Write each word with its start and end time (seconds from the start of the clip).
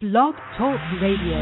Blog 0.00 0.34
Talk 0.58 0.80
Radio. 1.00 1.38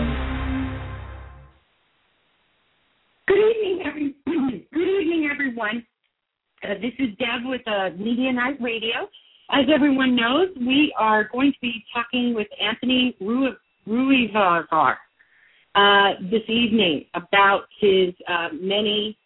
Good 3.27 3.39
evening, 3.39 3.83
every 3.87 4.15
good 4.27 4.89
evening, 5.01 5.31
everyone. 5.33 5.87
Uh, 6.63 6.75
this 6.75 6.93
is 6.99 7.17
Deb 7.19 7.47
with 7.47 7.63
uh, 7.67 7.91
Media 7.97 8.31
Nite 8.31 8.61
Radio. 8.61 9.09
As 9.51 9.65
everyone 9.75 10.15
knows, 10.15 10.49
we 10.59 10.95
are 10.99 11.31
going 11.33 11.53
to 11.53 11.59
be 11.63 11.83
talking 11.95 12.35
with 12.35 12.47
Anthony 12.61 13.17
Ruivivar 13.89 14.97
uh, 15.75 16.09
this 16.31 16.43
evening 16.47 17.07
about 17.15 17.63
his 17.81 18.15
uh, 18.29 18.49
many 18.53 19.17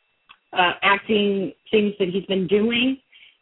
uh, 0.52 0.72
acting 0.82 1.52
things 1.72 1.94
that 1.98 2.10
he's 2.10 2.26
been 2.26 2.46
doing. 2.46 2.96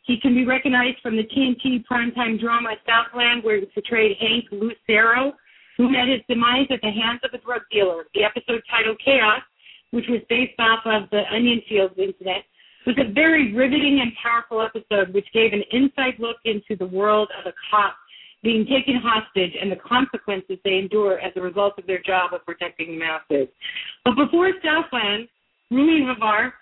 He 0.05 0.19
can 0.19 0.35
be 0.35 0.46
recognized 0.46 0.96
from 1.03 1.16
the 1.16 1.25
TNT 1.25 1.85
primetime 1.85 2.41
drama 2.41 2.71
Southland, 2.87 3.45
where 3.45 3.61
he 3.61 3.66
portrayed 3.66 4.16
Hank 4.19 4.46
Lucero, 4.51 5.35
who 5.77 5.91
met 5.91 6.09
his 6.09 6.20
demise 6.29 6.67
at 6.71 6.80
the 6.82 6.90
hands 6.90 7.21
of 7.25 7.35
a 7.35 7.43
drug 7.43 7.62
dealer. 7.71 8.04
The 8.14 8.25
episode 8.25 8.62
titled 8.71 9.00
Chaos, 9.04 9.43
which 9.90 10.07
was 10.08 10.21
based 10.29 10.58
off 10.58 10.80
of 10.85 11.11
the 11.11 11.22
Onion 11.32 11.62
Fields 11.68 11.94
incident, 11.99 12.44
was 12.86 12.96
a 12.99 13.12
very 13.12 13.54
riveting 13.54 14.00
and 14.02 14.13
powerful 14.22 14.61
episode 14.61 15.14
which 15.14 15.26
gave 15.32 15.52
an 15.52 15.63
inside 15.72 16.14
look 16.18 16.36
into 16.44 16.76
the 16.79 16.86
world 16.86 17.29
of 17.39 17.46
a 17.46 17.54
cop 17.71 17.96
being 18.43 18.66
taken 18.66 19.00
hostage 19.02 19.52
and 19.61 19.72
the 19.72 19.76
consequences 19.76 20.58
they 20.64 20.76
endure 20.76 21.18
as 21.18 21.32
a 21.36 21.40
result 21.40 21.79
of 21.79 21.86
their 21.86 22.02
job 22.02 22.35
of 22.35 22.44
protecting 22.44 22.93
the 22.93 22.99
masses. 22.99 23.49
But 24.04 24.16
before 24.16 24.52
Southland, 24.63 25.29
Ruivivar 25.72 26.52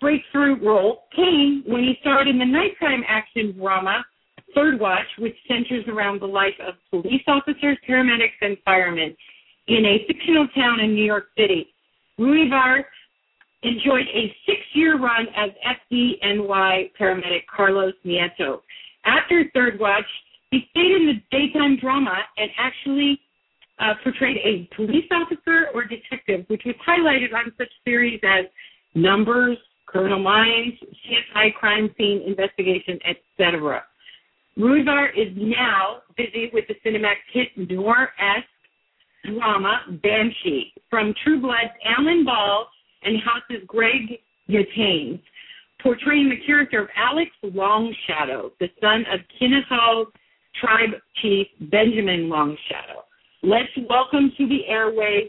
breakthrough 0.00 0.56
role 0.64 1.04
came 1.14 1.62
when 1.66 1.84
he 1.84 1.94
starred 2.00 2.26
in 2.26 2.38
the 2.38 2.44
nighttime 2.44 3.04
action 3.06 3.54
drama 3.56 4.04
Third 4.54 4.80
Watch, 4.80 5.06
which 5.18 5.36
centers 5.46 5.84
around 5.88 6.20
the 6.20 6.26
life 6.26 6.54
of 6.66 6.74
police 6.90 7.22
officers, 7.26 7.76
paramedics, 7.88 8.38
and 8.40 8.56
firemen 8.64 9.16
in 9.68 9.84
a 9.84 10.06
fictional 10.06 10.48
town 10.54 10.80
in 10.80 10.94
New 10.94 11.04
York 11.04 11.26
City. 11.36 11.68
Ruivar 12.18 12.84
enjoyed 13.62 14.06
a 14.14 14.34
six-year 14.46 14.98
run 14.98 15.26
as 15.36 15.50
FDNY 15.92 16.90
paramedic 16.98 17.46
Carlos 17.54 17.94
Nieto. 18.04 18.60
After 19.04 19.44
Third 19.54 19.78
Watch, 19.78 20.06
he 20.50 20.60
stayed 20.70 20.92
in 20.92 21.06
the 21.06 21.20
daytime 21.30 21.78
drama 21.80 22.16
and 22.36 22.50
actually 22.58 23.20
uh, 23.78 23.94
portrayed 24.02 24.38
a 24.38 24.68
police 24.74 25.06
officer 25.10 25.66
or 25.74 25.84
detective, 25.84 26.44
which 26.48 26.62
was 26.64 26.74
highlighted 26.86 27.34
on 27.34 27.52
such 27.58 27.70
series 27.84 28.20
as 28.24 28.46
Numbers, 28.94 29.56
Criminal 29.86 30.18
Minds, 30.18 30.76
CSI 30.82 31.54
Crime 31.54 31.94
Scene 31.96 32.22
Investigation, 32.26 32.98
etc. 33.04 33.84
Ruivar 34.58 35.10
is 35.16 35.32
now 35.36 36.02
busy 36.16 36.50
with 36.52 36.64
the 36.66 36.74
Cinemax 36.84 37.14
hit 37.32 37.70
noir-esque 37.70 39.32
drama 39.32 39.82
Banshee 40.02 40.72
from 40.90 41.14
True 41.22 41.40
Blood's 41.40 41.70
Alan 41.84 42.24
Ball 42.24 42.66
and 43.04 43.18
House's 43.22 43.64
Greg 43.68 44.18
Yaitanes, 44.50 45.20
portraying 45.80 46.28
the 46.28 46.44
character 46.44 46.82
of 46.82 46.88
Alex 46.96 47.30
Longshadow, 47.44 48.50
the 48.58 48.68
son 48.80 49.04
of 49.12 49.20
Kinaho 49.40 50.06
tribe 50.60 51.00
chief 51.22 51.46
Benjamin 51.70 52.28
Longshadow. 52.28 53.04
Let's 53.44 53.70
welcome 53.88 54.32
to 54.38 54.48
the 54.48 54.66
airways 54.66 55.28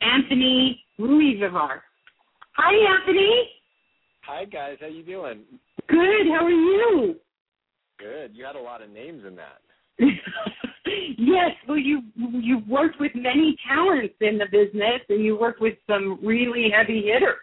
Anthony 0.00 0.82
Ruivivar. 0.98 1.80
Hi, 2.56 2.98
Anthony. 2.98 3.50
Hi, 4.26 4.44
guys. 4.46 4.78
How 4.80 4.88
you 4.88 5.04
doing? 5.04 5.42
Good. 5.88 6.26
How 6.26 6.44
are 6.44 6.50
you? 6.50 7.14
Good. 7.98 8.34
You 8.34 8.44
had 8.44 8.56
a 8.56 8.60
lot 8.60 8.82
of 8.82 8.90
names 8.90 9.22
in 9.26 9.36
that. 9.36 9.60
yes, 11.18 11.52
well, 11.68 11.78
you 11.78 12.02
you've 12.16 12.66
worked 12.66 12.98
with 12.98 13.12
many 13.14 13.56
talents 13.68 14.14
in 14.20 14.38
the 14.38 14.46
business, 14.50 15.00
and 15.08 15.24
you 15.24 15.38
worked 15.38 15.60
with 15.60 15.74
some 15.86 16.18
really 16.22 16.70
heavy 16.74 17.02
hitters. 17.02 17.36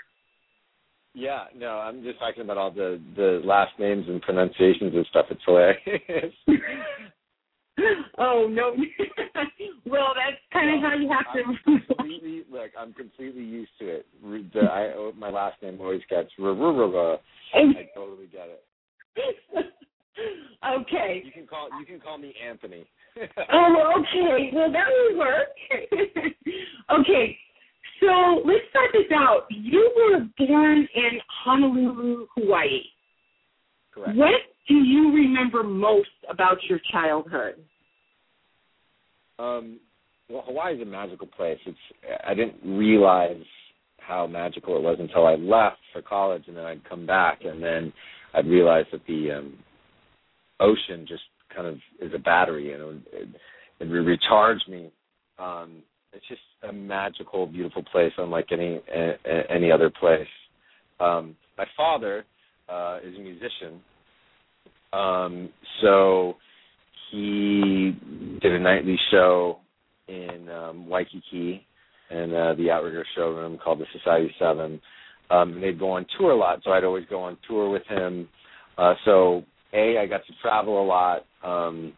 Yeah, 1.13 1.45
no, 1.55 1.79
I'm 1.79 2.03
just 2.03 2.19
talking 2.19 2.43
about 2.43 2.57
all 2.57 2.71
the 2.71 3.01
the 3.15 3.41
last 3.43 3.71
names 3.79 4.05
and 4.07 4.21
pronunciations 4.21 4.93
and 4.93 5.05
stuff. 5.09 5.27
It's 5.29 5.41
hilarious. 5.45 6.33
oh 8.17 8.47
no! 8.49 8.75
well, 9.85 10.13
that's 10.15 10.37
kind 10.51 10.75
of 10.75 10.81
how 10.81 10.95
you 10.97 11.09
have 11.09 11.25
I'm 11.33 11.57
to. 11.65 11.85
completely, 11.87 12.43
look, 12.51 12.71
I'm 12.77 12.93
completely 12.93 13.43
used 13.43 13.71
to 13.79 13.87
it. 13.87 14.05
The, 14.53 14.61
I, 14.61 15.11
my 15.17 15.29
last 15.29 15.61
name 15.61 15.79
always 15.81 16.01
gets. 16.09 16.29
I 17.53 17.89
totally 17.95 18.27
get 18.27 18.47
it. 18.49 18.63
Okay. 20.81 21.21
You 21.25 21.31
can 21.31 21.47
call 21.47 21.69
you 21.79 21.85
can 21.85 21.99
call 21.99 22.17
me 22.17 22.33
Anthony. 22.45 22.85
oh, 23.53 23.93
okay. 23.99 24.51
Well, 24.53 24.71
that 24.71 24.85
would 24.87 25.17
work. 25.17 25.47
okay. 26.99 27.37
So 27.99 28.41
let's 28.45 28.65
start 28.69 28.89
this 28.93 29.11
out. 29.13 29.45
You 29.49 29.91
were 29.95 30.45
born 30.45 30.87
in 30.95 31.19
Honolulu, 31.43 32.27
Hawaii. 32.35 32.81
Correct. 33.93 34.17
What 34.17 34.41
do 34.67 34.75
you 34.75 35.13
remember 35.13 35.63
most 35.63 36.09
about 36.29 36.57
your 36.67 36.79
childhood? 36.91 37.55
Um, 39.37 39.79
well, 40.29 40.43
Hawaii 40.45 40.75
is 40.75 40.81
a 40.81 40.85
magical 40.85 41.27
place. 41.27 41.59
It's 41.65 41.77
I 42.25 42.33
didn't 42.33 42.55
realize 42.63 43.43
how 43.97 44.27
magical 44.27 44.77
it 44.77 44.81
was 44.81 44.97
until 44.99 45.27
I 45.27 45.35
left 45.35 45.77
for 45.93 46.01
college, 46.01 46.43
and 46.47 46.57
then 46.57 46.65
I'd 46.65 46.87
come 46.87 47.05
back, 47.05 47.39
and 47.43 47.61
then 47.61 47.93
I'd 48.33 48.47
realize 48.47 48.85
that 48.91 49.05
the 49.07 49.31
um, 49.31 49.57
ocean 50.61 51.05
just 51.07 51.23
kind 51.53 51.67
of 51.67 51.75
is 52.01 52.13
a 52.13 52.19
battery, 52.19 52.69
you 52.69 52.77
know, 52.77 52.99
it, 53.11 53.29
it 53.79 53.85
recharge 53.85 54.59
me. 54.69 54.91
Um, 55.37 55.83
it's 56.13 56.27
just 56.27 56.41
a 56.67 56.73
magical, 56.73 57.47
beautiful 57.47 57.83
place, 57.83 58.11
unlike 58.17 58.47
any 58.51 58.79
any 59.49 59.71
other 59.71 59.89
place. 59.89 60.27
Um, 60.99 61.35
my 61.57 61.65
father 61.75 62.25
uh, 62.69 62.99
is 63.03 63.15
a 63.15 63.19
musician, 63.19 63.81
um, 64.93 65.49
so 65.81 66.35
he 67.11 67.97
did 68.41 68.53
a 68.53 68.59
nightly 68.59 68.97
show 69.09 69.59
in 70.07 70.49
um, 70.49 70.87
Waikiki 70.87 71.65
and 72.09 72.33
uh, 72.33 72.53
the 72.55 72.69
Outrigger 72.69 73.05
showroom 73.15 73.57
called 73.57 73.79
the 73.79 73.85
Society 73.97 74.33
Seven. 74.37 74.81
Um, 75.29 75.53
and 75.53 75.63
they'd 75.63 75.79
go 75.79 75.91
on 75.91 76.05
tour 76.17 76.31
a 76.31 76.35
lot, 76.35 76.59
so 76.63 76.71
I'd 76.71 76.83
always 76.83 77.05
go 77.09 77.21
on 77.21 77.37
tour 77.47 77.69
with 77.69 77.85
him. 77.87 78.27
Uh, 78.77 78.95
so 79.05 79.43
a 79.73 79.97
I 79.97 80.05
got 80.07 80.25
to 80.27 80.33
travel 80.41 80.81
a 80.81 80.85
lot 80.85 81.25
um, 81.43 81.93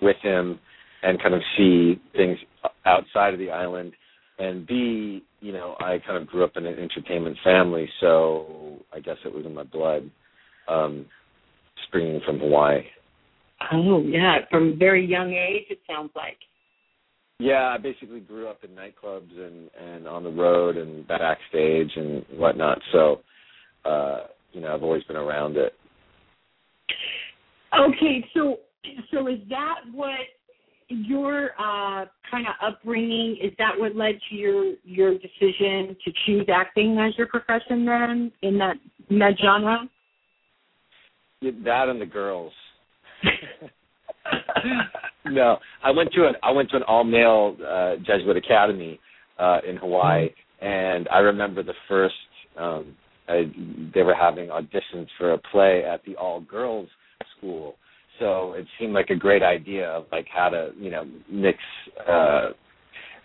with 0.00 0.16
him 0.22 0.58
and 1.02 1.22
kind 1.22 1.34
of 1.34 1.40
see 1.56 2.00
things 2.16 2.38
outside 2.84 3.32
of 3.32 3.38
the 3.38 3.50
island, 3.50 3.92
and 4.38 4.66
B 4.66 5.22
you 5.40 5.52
know 5.52 5.76
I 5.80 5.98
kind 6.06 6.20
of 6.20 6.26
grew 6.26 6.44
up 6.44 6.52
in 6.56 6.66
an 6.66 6.78
entertainment 6.78 7.36
family, 7.44 7.88
so 8.00 8.78
I 8.92 9.00
guess 9.00 9.16
it 9.24 9.34
was 9.34 9.46
in 9.46 9.54
my 9.54 9.64
blood, 9.64 10.10
um, 10.68 11.06
springing 11.86 12.20
from 12.26 12.38
Hawaii. 12.38 12.82
Oh 13.72 14.02
yeah, 14.02 14.38
from 14.50 14.72
a 14.72 14.76
very 14.76 15.04
young 15.04 15.32
age 15.32 15.66
it 15.70 15.80
sounds 15.88 16.10
like. 16.14 16.38
Yeah, 17.40 17.74
I 17.74 17.78
basically 17.78 18.20
grew 18.20 18.48
up 18.48 18.64
in 18.64 18.70
nightclubs 18.70 19.32
and 19.34 19.70
and 19.82 20.06
on 20.06 20.24
the 20.24 20.30
road 20.30 20.76
and 20.76 21.08
backstage 21.08 21.90
and 21.96 22.22
whatnot. 22.36 22.78
So, 22.92 23.20
uh, 23.86 24.26
you 24.52 24.60
know, 24.60 24.74
I've 24.74 24.82
always 24.82 25.04
been 25.04 25.16
around 25.16 25.56
it. 25.56 25.72
Okay, 27.78 28.24
so 28.34 28.56
so 29.12 29.28
is 29.28 29.38
that 29.48 29.76
what 29.92 30.18
your 30.88 31.50
uh, 31.58 32.06
kind 32.30 32.46
of 32.46 32.54
upbringing 32.66 33.36
is 33.42 33.52
that 33.58 33.72
what 33.76 33.94
led 33.94 34.18
to 34.28 34.34
your 34.34 34.74
your 34.84 35.12
decision 35.12 35.96
to 36.04 36.12
choose 36.26 36.46
acting 36.52 36.98
as 36.98 37.16
your 37.16 37.28
profession 37.28 37.84
then 37.84 38.32
in 38.42 38.58
that 38.58 38.76
in 39.08 39.18
that 39.18 39.34
genre? 39.40 39.88
That 41.42 41.88
and 41.88 42.00
the 42.00 42.06
girls. 42.06 42.52
no, 45.26 45.58
I 45.84 45.90
went 45.92 46.12
to 46.12 46.26
an 46.26 46.34
I 46.42 46.50
went 46.50 46.70
to 46.70 46.76
an 46.76 46.82
all 46.82 47.04
male 47.04 47.56
uh, 47.66 47.96
Jesuit 47.98 48.36
academy 48.36 48.98
uh, 49.38 49.58
in 49.68 49.76
Hawaii, 49.76 50.30
and 50.60 51.08
I 51.08 51.18
remember 51.18 51.62
the 51.62 51.74
first 51.88 52.14
um, 52.58 52.96
I, 53.28 53.44
they 53.94 54.02
were 54.02 54.14
having 54.14 54.48
auditions 54.48 55.06
for 55.16 55.34
a 55.34 55.38
play 55.38 55.84
at 55.84 56.04
the 56.04 56.16
all 56.16 56.40
girls 56.40 56.88
school. 57.40 57.76
So 58.18 58.52
it 58.52 58.66
seemed 58.78 58.92
like 58.92 59.08
a 59.10 59.16
great 59.16 59.42
idea 59.42 59.88
of 59.88 60.04
like 60.12 60.26
how 60.32 60.50
to, 60.50 60.70
you 60.78 60.90
know, 60.90 61.04
mix 61.30 61.58
uh 62.08 62.50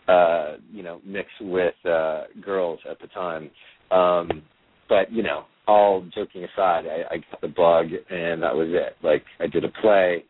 uh 0.07 0.55
you 0.71 0.83
know, 0.83 1.01
mix 1.05 1.27
with 1.41 1.75
uh 1.85 2.23
girls 2.41 2.79
at 2.89 2.99
the 2.99 3.07
time. 3.07 3.51
Um 3.91 4.41
but, 4.87 5.11
you 5.11 5.23
know, 5.23 5.45
all 5.67 6.05
joking 6.13 6.43
aside, 6.43 6.85
I, 6.85 7.15
I 7.15 7.17
got 7.31 7.41
the 7.41 7.47
bug 7.47 7.87
and 8.09 8.41
that 8.43 8.55
was 8.55 8.69
it. 8.69 8.95
Like 9.03 9.23
I 9.39 9.47
did 9.47 9.65
a 9.65 9.69
play 9.81 10.23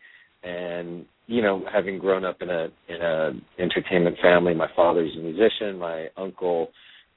and 0.44 1.06
you 1.28 1.42
know, 1.42 1.64
having 1.72 1.98
grown 1.98 2.24
up 2.24 2.42
in 2.42 2.50
a 2.50 2.68
in 2.88 3.02
a 3.02 3.32
entertainment 3.60 4.18
family, 4.22 4.54
my 4.54 4.70
father's 4.76 5.16
a 5.16 5.20
musician, 5.20 5.78
my 5.78 6.08
uncle 6.18 6.70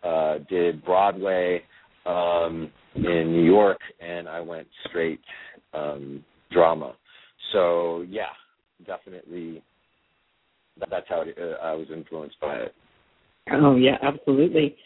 uh 0.05 0.39
did 0.51 0.85
Broadway 0.85 1.63
um 2.05 2.71
in 2.95 3.33
New 3.33 3.45
York 3.45 3.79
and 4.01 4.29
I 4.29 4.41
went 4.41 4.67
straight 4.87 5.21
um 5.73 6.25
drama. 6.51 6.95
So 7.53 8.05
yeah, 8.09 8.33
definitely 8.87 9.63
that's 10.91 11.07
how 11.09 11.23
it, 11.23 11.37
uh, 11.39 11.63
I 11.65 11.75
was 11.75 11.89
influenced 11.93 12.39
by 12.41 12.57
it. 12.57 12.75
Oh 13.53 13.77
yeah, 13.77 13.99
absolutely. 14.03 14.77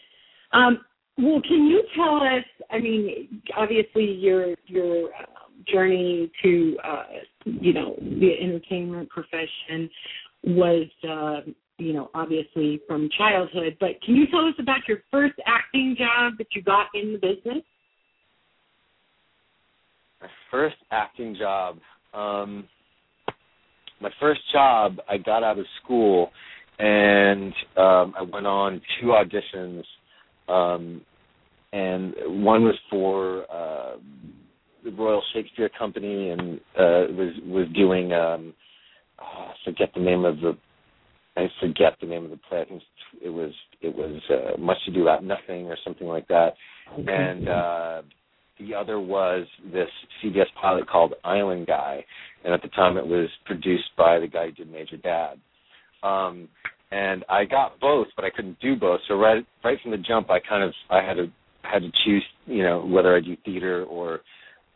Um, 0.51 0.79
well, 1.17 1.41
can 1.47 1.67
you 1.67 1.83
tell 1.95 2.17
us? 2.17 2.45
I 2.71 2.79
mean, 2.79 3.41
obviously 3.55 4.05
your 4.05 4.55
your 4.65 5.09
um, 5.15 5.63
journey 5.67 6.31
to 6.41 6.77
uh, 6.83 7.03
you 7.45 7.73
know 7.73 7.95
the 7.99 8.31
entertainment 8.39 9.09
profession 9.09 9.89
was 10.43 10.87
uh, 11.07 11.41
you 11.77 11.93
know 11.93 12.09
obviously 12.13 12.81
from 12.87 13.09
childhood. 13.17 13.77
But 13.79 14.01
can 14.03 14.15
you 14.15 14.27
tell 14.27 14.45
us 14.47 14.55
about 14.59 14.87
your 14.87 14.99
first 15.11 15.35
acting 15.45 15.95
job 15.97 16.33
that 16.37 16.47
you 16.55 16.63
got 16.63 16.87
in 16.93 17.13
the 17.13 17.19
business? 17.19 17.63
My 20.23 20.29
first 20.49 20.77
acting 20.89 21.35
job. 21.37 21.79
Um, 22.13 22.69
my 23.99 24.09
first 24.21 24.39
job, 24.53 24.97
I 25.09 25.17
got 25.17 25.43
out 25.43 25.59
of 25.59 25.65
school 25.83 26.31
and 26.79 27.53
um, 27.75 28.13
I 28.17 28.21
went 28.31 28.47
on 28.47 28.81
two 29.01 29.07
auditions, 29.07 29.83
um, 30.47 31.01
and 31.73 32.13
one 32.43 32.63
was 32.63 32.75
for 32.89 33.43
uh, 33.51 33.97
the 34.85 34.91
Royal 34.91 35.21
Shakespeare 35.33 35.69
Company, 35.77 36.29
and 36.29 36.57
uh, 36.77 37.11
was 37.11 37.33
was 37.45 37.67
doing 37.75 38.13
um, 38.13 38.53
oh, 39.19 39.49
I 39.49 39.53
forget 39.65 39.91
the 39.93 40.01
name 40.01 40.23
of 40.23 40.37
the 40.37 40.57
I 41.35 41.47
forget 41.59 41.97
the 41.99 42.07
name 42.07 42.23
of 42.23 42.31
the 42.31 42.39
play. 42.49 42.61
I 42.61 42.65
think 42.65 42.81
it 43.21 43.29
was 43.29 43.51
it 43.81 43.93
was 43.93 44.21
uh, 44.29 44.57
Much 44.57 44.77
to 44.85 44.91
Do 44.91 45.01
About 45.01 45.23
Nothing 45.23 45.67
or 45.67 45.77
something 45.83 46.07
like 46.07 46.27
that, 46.29 46.53
and 46.95 47.49
uh, 47.49 48.01
the 48.59 48.73
other 48.73 48.99
was 48.99 49.45
this 49.71 49.89
CBS 50.23 50.45
pilot 50.61 50.87
called 50.87 51.13
Island 51.23 51.67
Guy, 51.67 52.03
and 52.43 52.53
at 52.53 52.61
the 52.61 52.67
time 52.69 52.97
it 52.97 53.05
was 53.05 53.29
produced 53.45 53.89
by 53.97 54.19
the 54.19 54.27
guy 54.27 54.47
who 54.47 54.51
did 54.51 54.71
Major 54.71 54.97
Dad. 54.97 55.39
Um, 56.03 56.47
and 56.91 57.25
I 57.29 57.45
got 57.45 57.79
both, 57.79 58.07
but 58.15 58.23
I 58.23 58.29
couldn't 58.29 58.59
do 58.59 58.75
both. 58.75 58.99
So 59.07 59.15
right 59.15 59.43
right 59.63 59.77
from 59.81 59.91
the 59.91 59.97
jump, 59.97 60.29
I 60.29 60.39
kind 60.39 60.63
of 60.63 60.73
I 60.89 61.01
had 61.01 61.15
to 61.15 61.27
had 61.63 61.79
to 61.79 61.91
choose, 62.05 62.23
you 62.45 62.63
know, 62.63 62.85
whether 62.85 63.15
I 63.15 63.19
do 63.19 63.35
theater 63.43 63.83
or 63.85 64.19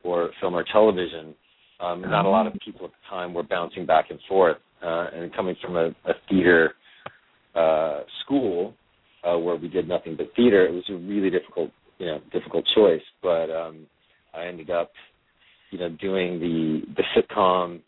or 0.04 0.32
film 0.40 0.56
or 0.56 0.66
television. 0.72 1.36
Um, 1.80 2.02
not 2.02 2.26
a 2.26 2.30
lot 2.30 2.48
of 2.48 2.54
people 2.66 2.86
at 2.86 2.92
the 2.92 3.10
time 3.10 3.36
were 3.36 3.44
bouncing 3.44 3.86
back 3.86 4.06
and 4.10 4.20
forth. 4.28 4.58
Uh, 4.82 5.08
and 5.14 5.34
coming 5.36 5.56
from 5.62 5.76
a, 5.76 5.88
a 6.06 6.14
theater 6.30 6.74
uh, 7.56 8.02
school 8.24 8.76
uh, 9.24 9.38
where 9.38 9.56
we 9.56 9.68
did 9.68 9.88
nothing 9.88 10.16
but 10.16 10.28
theater, 10.36 10.66
it 10.68 10.72
was 10.72 10.84
a 10.90 10.94
really 10.94 11.30
difficult, 11.30 11.72
you 11.98 12.06
know, 12.06 12.20
difficult 12.32 12.66
choice. 12.76 13.02
But 13.22 13.50
um, 13.50 13.86
I 14.34 14.46
ended 14.46 14.70
up, 14.70 14.92
you 15.72 15.80
know, 15.80 15.90
doing 15.90 16.40
the 16.40 16.82
the 16.96 17.04
sitcom 17.16 17.82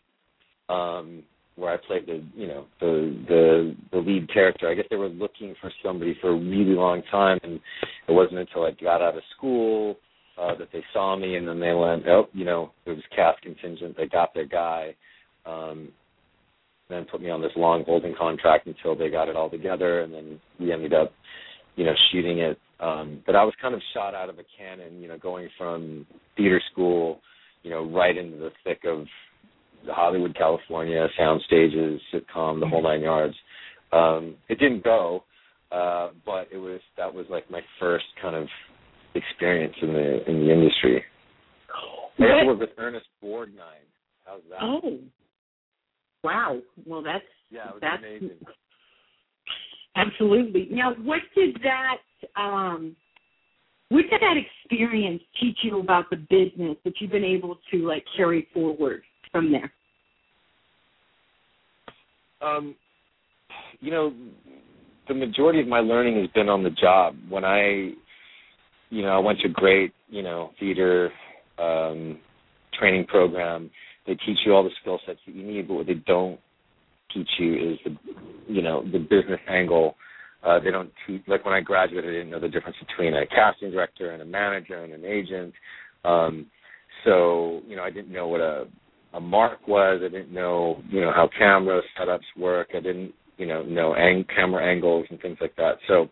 um, 0.68 1.22
where 1.56 1.72
I 1.72 1.76
played 1.86 2.06
the 2.06 2.22
you 2.34 2.46
know 2.46 2.66
the 2.80 3.16
the 3.28 3.76
the 3.92 3.98
lead 3.98 4.32
character. 4.32 4.68
I 4.68 4.74
guess 4.74 4.86
they 4.90 4.96
were 4.96 5.08
looking 5.08 5.54
for 5.60 5.70
somebody 5.84 6.16
for 6.20 6.30
a 6.30 6.36
really 6.36 6.74
long 6.74 7.02
time, 7.10 7.38
and 7.42 7.60
it 8.08 8.12
wasn't 8.12 8.38
until 8.38 8.64
I 8.64 8.70
got 8.72 9.02
out 9.02 9.16
of 9.16 9.22
school 9.36 9.96
uh, 10.40 10.54
that 10.56 10.68
they 10.72 10.82
saw 10.92 11.16
me, 11.16 11.36
and 11.36 11.46
then 11.46 11.60
they 11.60 11.74
went, 11.74 12.06
oh, 12.08 12.28
you 12.32 12.44
know, 12.44 12.72
it 12.86 12.90
was 12.90 13.02
cast 13.14 13.42
contingent. 13.42 13.96
They 13.96 14.06
got 14.06 14.32
their 14.32 14.46
guy, 14.46 14.94
um, 15.44 15.88
then 16.88 17.04
put 17.04 17.20
me 17.20 17.30
on 17.30 17.42
this 17.42 17.52
long 17.56 17.84
holding 17.84 18.14
contract 18.16 18.66
until 18.66 18.96
they 18.96 19.10
got 19.10 19.28
it 19.28 19.36
all 19.36 19.50
together, 19.50 20.00
and 20.00 20.12
then 20.12 20.40
we 20.58 20.72
ended 20.72 20.94
up, 20.94 21.12
you 21.76 21.84
know, 21.84 21.94
shooting 22.10 22.38
it. 22.38 22.58
Um, 22.80 23.22
but 23.26 23.36
I 23.36 23.44
was 23.44 23.54
kind 23.60 23.74
of 23.74 23.82
shot 23.92 24.14
out 24.14 24.30
of 24.30 24.38
a 24.38 24.44
cannon, 24.56 25.00
you 25.00 25.08
know, 25.08 25.18
going 25.18 25.48
from 25.58 26.06
theater 26.36 26.62
school, 26.72 27.20
you 27.62 27.70
know, 27.70 27.84
right 27.90 28.16
into 28.16 28.38
the 28.38 28.50
thick 28.64 28.80
of 28.86 29.06
Hollywood, 29.86 30.34
California, 30.36 31.06
sound 31.18 31.42
stages, 31.46 32.00
sitcom, 32.12 32.60
the 32.60 32.66
whole 32.66 32.82
nine 32.82 33.02
yards. 33.02 33.34
Um, 33.92 34.36
it 34.48 34.58
didn't 34.58 34.84
go, 34.84 35.24
uh, 35.72 36.10
but 36.24 36.48
it 36.52 36.56
was 36.56 36.80
that 36.96 37.12
was 37.12 37.26
like 37.28 37.50
my 37.50 37.60
first 37.78 38.04
kind 38.20 38.36
of 38.36 38.46
experience 39.14 39.74
in 39.82 39.92
the 39.92 40.30
in 40.30 40.40
the 40.40 40.52
industry. 40.52 41.04
I 42.18 42.22
got 42.22 42.40
to 42.40 42.46
work 42.46 42.60
with 42.60 42.70
Ernest 42.78 43.06
Borgnine. 43.22 43.88
How's 44.24 44.42
that? 44.50 44.58
Oh, 44.62 44.98
wow! 46.22 46.60
Well, 46.86 47.02
that's 47.02 47.24
yeah, 47.50 47.68
it 47.68 47.74
was 47.74 47.80
that's 47.80 48.02
amazing. 48.02 48.38
absolutely. 49.96 50.68
Now, 50.70 50.94
what 51.02 51.20
did 51.34 51.56
that 51.62 51.96
um, 52.36 52.96
what 53.88 54.02
did 54.02 54.20
that 54.20 54.36
experience 54.36 55.22
teach 55.40 55.58
you 55.62 55.80
about 55.80 56.10
the 56.10 56.16
business 56.16 56.76
that 56.84 56.94
you've 57.00 57.10
been 57.10 57.24
able 57.24 57.58
to 57.72 57.86
like 57.86 58.04
carry 58.16 58.48
forward 58.54 59.02
from 59.32 59.50
there? 59.52 59.72
Um, 62.40 62.74
you 63.80 63.90
know, 63.90 64.14
the 65.08 65.14
majority 65.14 65.60
of 65.60 65.66
my 65.66 65.80
learning 65.80 66.20
has 66.20 66.28
been 66.28 66.48
on 66.48 66.62
the 66.62 66.70
job. 66.70 67.16
When 67.28 67.44
I, 67.44 67.92
you 68.90 69.02
know, 69.02 69.08
I 69.08 69.18
went 69.18 69.40
to 69.40 69.48
great, 69.48 69.92
you 70.08 70.22
know, 70.22 70.50
theater 70.60 71.10
um, 71.58 72.18
training 72.78 73.06
program. 73.06 73.70
They 74.06 74.14
teach 74.14 74.38
you 74.46 74.54
all 74.54 74.64
the 74.64 74.70
skill 74.80 75.00
sets 75.06 75.18
that 75.26 75.34
you 75.34 75.44
need, 75.44 75.68
but 75.68 75.74
what 75.74 75.86
they 75.86 75.94
don't 75.94 76.38
teach 77.12 77.28
you 77.38 77.72
is 77.72 77.78
the, 77.84 77.96
you 78.46 78.62
know, 78.62 78.82
the 78.82 78.98
business 78.98 79.40
angle. 79.48 79.96
Uh, 80.42 80.58
they 80.58 80.70
don't 80.70 80.90
teach. 81.06 81.22
Like 81.26 81.44
when 81.44 81.54
I 81.54 81.60
graduated, 81.60 82.10
I 82.10 82.12
didn't 82.14 82.30
know 82.30 82.40
the 82.40 82.48
difference 82.48 82.76
between 82.86 83.14
a 83.14 83.26
casting 83.26 83.70
director 83.70 84.10
and 84.12 84.22
a 84.22 84.24
manager 84.24 84.82
and 84.82 84.92
an 84.92 85.04
agent. 85.04 85.52
Um, 86.04 86.46
so, 87.04 87.60
you 87.66 87.76
know, 87.76 87.82
I 87.82 87.90
didn't 87.90 88.12
know 88.12 88.28
what 88.28 88.40
a 88.40 88.66
a 89.12 89.20
mark 89.20 89.66
was. 89.66 90.00
I 90.04 90.08
didn't 90.08 90.32
know, 90.32 90.82
you 90.88 91.00
know, 91.00 91.12
how 91.12 91.28
camera 91.36 91.80
setups 91.98 92.20
work. 92.38 92.68
I 92.74 92.80
didn't, 92.80 93.12
you 93.38 93.46
know, 93.46 93.62
know 93.62 93.94
ang- 93.94 94.24
camera 94.34 94.64
angles 94.64 95.06
and 95.10 95.20
things 95.20 95.38
like 95.40 95.56
that. 95.56 95.78
So 95.88 96.08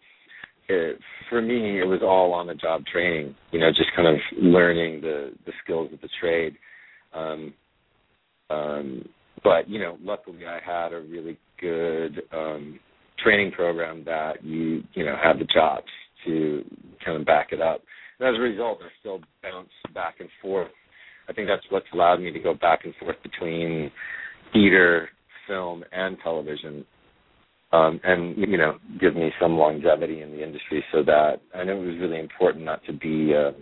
it, 0.68 0.98
for 1.30 1.40
me, 1.40 1.80
it 1.80 1.84
was 1.86 2.00
all 2.02 2.32
on 2.32 2.46
the 2.46 2.54
job 2.54 2.84
training. 2.86 3.34
You 3.52 3.60
know, 3.60 3.70
just 3.70 3.90
kind 3.94 4.08
of 4.08 4.16
learning 4.36 5.00
the 5.00 5.32
the 5.46 5.52
skills 5.62 5.92
of 5.92 6.00
the 6.00 6.08
trade. 6.20 6.56
Um, 7.14 7.54
um, 8.50 9.08
but 9.44 9.68
you 9.68 9.78
know, 9.78 9.96
luckily, 10.02 10.46
I 10.46 10.58
had 10.64 10.92
a 10.92 11.00
really 11.00 11.38
good 11.60 12.22
um, 12.32 12.80
training 13.22 13.52
program 13.52 14.04
that 14.04 14.44
you 14.44 14.82
you 14.94 15.04
know 15.04 15.16
have 15.22 15.38
the 15.38 15.46
chops 15.52 15.90
to 16.26 16.64
kind 17.04 17.18
of 17.18 17.26
back 17.26 17.48
it 17.52 17.60
up. 17.60 17.82
And 18.18 18.28
as 18.28 18.38
a 18.38 18.42
result, 18.42 18.78
I 18.82 18.88
still 19.00 19.20
bounce 19.42 19.68
back 19.94 20.16
and 20.20 20.28
forth 20.42 20.70
I 21.28 21.32
think 21.32 21.46
that's 21.46 21.64
what's 21.68 21.86
allowed 21.92 22.20
me 22.20 22.32
to 22.32 22.38
go 22.38 22.54
back 22.54 22.80
and 22.84 22.94
forth 22.96 23.16
between 23.22 23.90
theater, 24.52 25.10
film, 25.46 25.84
and 25.92 26.16
television, 26.22 26.84
um, 27.70 28.00
and 28.02 28.36
you 28.38 28.56
know, 28.56 28.78
give 28.98 29.14
me 29.14 29.30
some 29.40 29.58
longevity 29.58 30.22
in 30.22 30.30
the 30.30 30.42
industry. 30.42 30.82
So 30.90 31.02
that 31.04 31.42
I 31.54 31.64
know 31.64 31.82
it 31.82 31.86
was 31.86 31.98
really 32.00 32.18
important 32.18 32.64
not 32.64 32.82
to 32.86 32.94
be, 32.94 33.34
uh, 33.34 33.52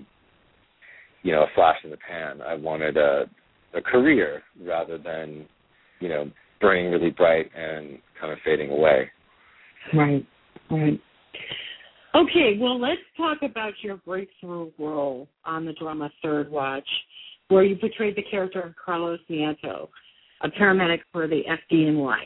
you 1.23 1.33
know, 1.33 1.43
a 1.43 1.55
flash 1.57 1.77
in 1.83 1.91
the 1.91 1.97
pan. 1.97 2.41
I 2.41 2.55
wanted 2.55 2.97
a 2.97 3.25
a 3.75 3.83
career 3.83 4.43
rather 4.65 4.97
than, 4.97 5.45
you 5.99 6.09
know, 6.09 6.31
burning 6.61 6.91
really 6.93 7.11
bright 7.11 7.51
and 7.55 7.99
kind 8.19 8.33
of 8.33 8.39
fading 8.45 8.71
away. 8.71 9.11
Right, 9.95 10.27
right. 10.71 11.01
Okay, 12.15 12.57
well, 12.59 12.81
let's 12.81 13.01
talk 13.17 13.39
about 13.43 13.73
your 13.83 13.97
breakthrough 13.99 14.71
role 14.79 15.29
on 15.45 15.67
the 15.67 15.75
drama 15.75 16.11
Third 16.23 16.51
Watch 16.51 16.89
where 17.49 17.63
you 17.63 17.77
portrayed 17.77 18.17
the 18.17 18.23
character 18.23 18.61
of 18.61 18.75
Carlos 18.83 19.21
Nieto, 19.31 19.89
a 20.43 20.49
paramedic 20.49 21.01
for 21.13 21.29
the 21.29 21.43
FDNY. 21.71 22.17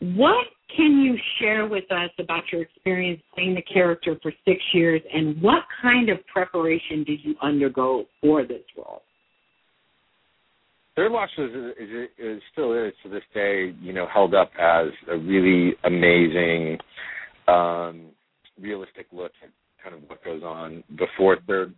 What 0.00 0.46
can 0.76 1.00
you 1.00 1.16
share 1.38 1.66
with 1.66 1.90
us 1.90 2.10
about 2.18 2.42
your 2.52 2.62
experience 2.62 3.20
playing 3.34 3.54
the 3.54 3.62
character 3.62 4.16
for 4.22 4.32
six 4.44 4.60
years, 4.72 5.02
and 5.12 5.40
what 5.42 5.62
kind 5.82 6.08
of 6.08 6.18
preparation 6.26 7.04
did 7.04 7.20
you 7.22 7.34
undergo 7.42 8.06
for 8.20 8.44
this 8.44 8.62
role? 8.76 9.02
Third 10.98 11.12
Watch 11.12 11.30
was 11.38 11.50
is, 11.78 12.08
is 12.18 12.42
still 12.50 12.72
is 12.72 12.92
to 13.04 13.08
this 13.08 13.22
day, 13.32 13.72
you 13.80 13.92
know, 13.92 14.08
held 14.12 14.34
up 14.34 14.50
as 14.60 14.88
a 15.08 15.16
really 15.16 15.74
amazing, 15.84 16.78
um, 17.46 18.06
realistic 18.60 19.06
look 19.12 19.30
at 19.42 19.50
kind 19.80 19.94
of 19.94 20.08
what 20.08 20.24
goes 20.24 20.42
on 20.42 20.82
before 20.98 21.36
third 21.46 21.72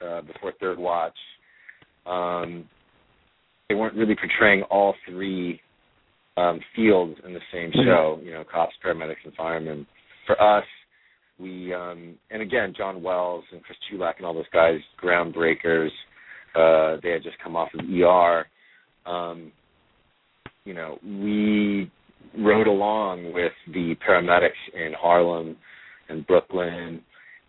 uh, 0.00 0.22
before 0.22 0.54
Third 0.58 0.78
Watch 0.78 1.16
um, 2.06 2.64
they 3.68 3.74
weren't 3.74 3.94
really 3.94 4.14
portraying 4.14 4.62
all 4.70 4.94
three 5.08 5.60
um, 6.36 6.60
fields 6.74 7.18
in 7.26 7.34
the 7.34 7.40
same 7.52 7.70
mm-hmm. 7.70 7.86
show. 7.86 8.20
You 8.22 8.32
know, 8.32 8.44
cops, 8.50 8.74
paramedics, 8.84 9.24
and 9.24 9.34
firemen. 9.34 9.86
For 10.26 10.40
us, 10.40 10.64
we 11.38 11.72
um, 11.74 12.14
and 12.30 12.42
again, 12.42 12.74
John 12.76 13.02
Wells 13.02 13.44
and 13.52 13.62
Chris 13.62 13.78
Chulack 13.90 14.14
and 14.16 14.26
all 14.26 14.34
those 14.34 14.44
guys, 14.52 14.78
groundbreakers. 15.02 15.90
Uh, 16.54 16.96
they 17.02 17.10
had 17.10 17.22
just 17.22 17.38
come 17.42 17.56
off 17.56 17.68
of 17.74 17.84
ER. 17.88 18.46
Um, 19.10 19.52
you 20.64 20.74
know, 20.74 20.98
we 21.04 21.90
rode 22.38 22.66
along 22.66 23.32
with 23.32 23.52
the 23.72 23.94
paramedics 24.06 24.50
in 24.74 24.92
Harlem 24.98 25.56
and 26.08 26.26
Brooklyn, 26.26 27.00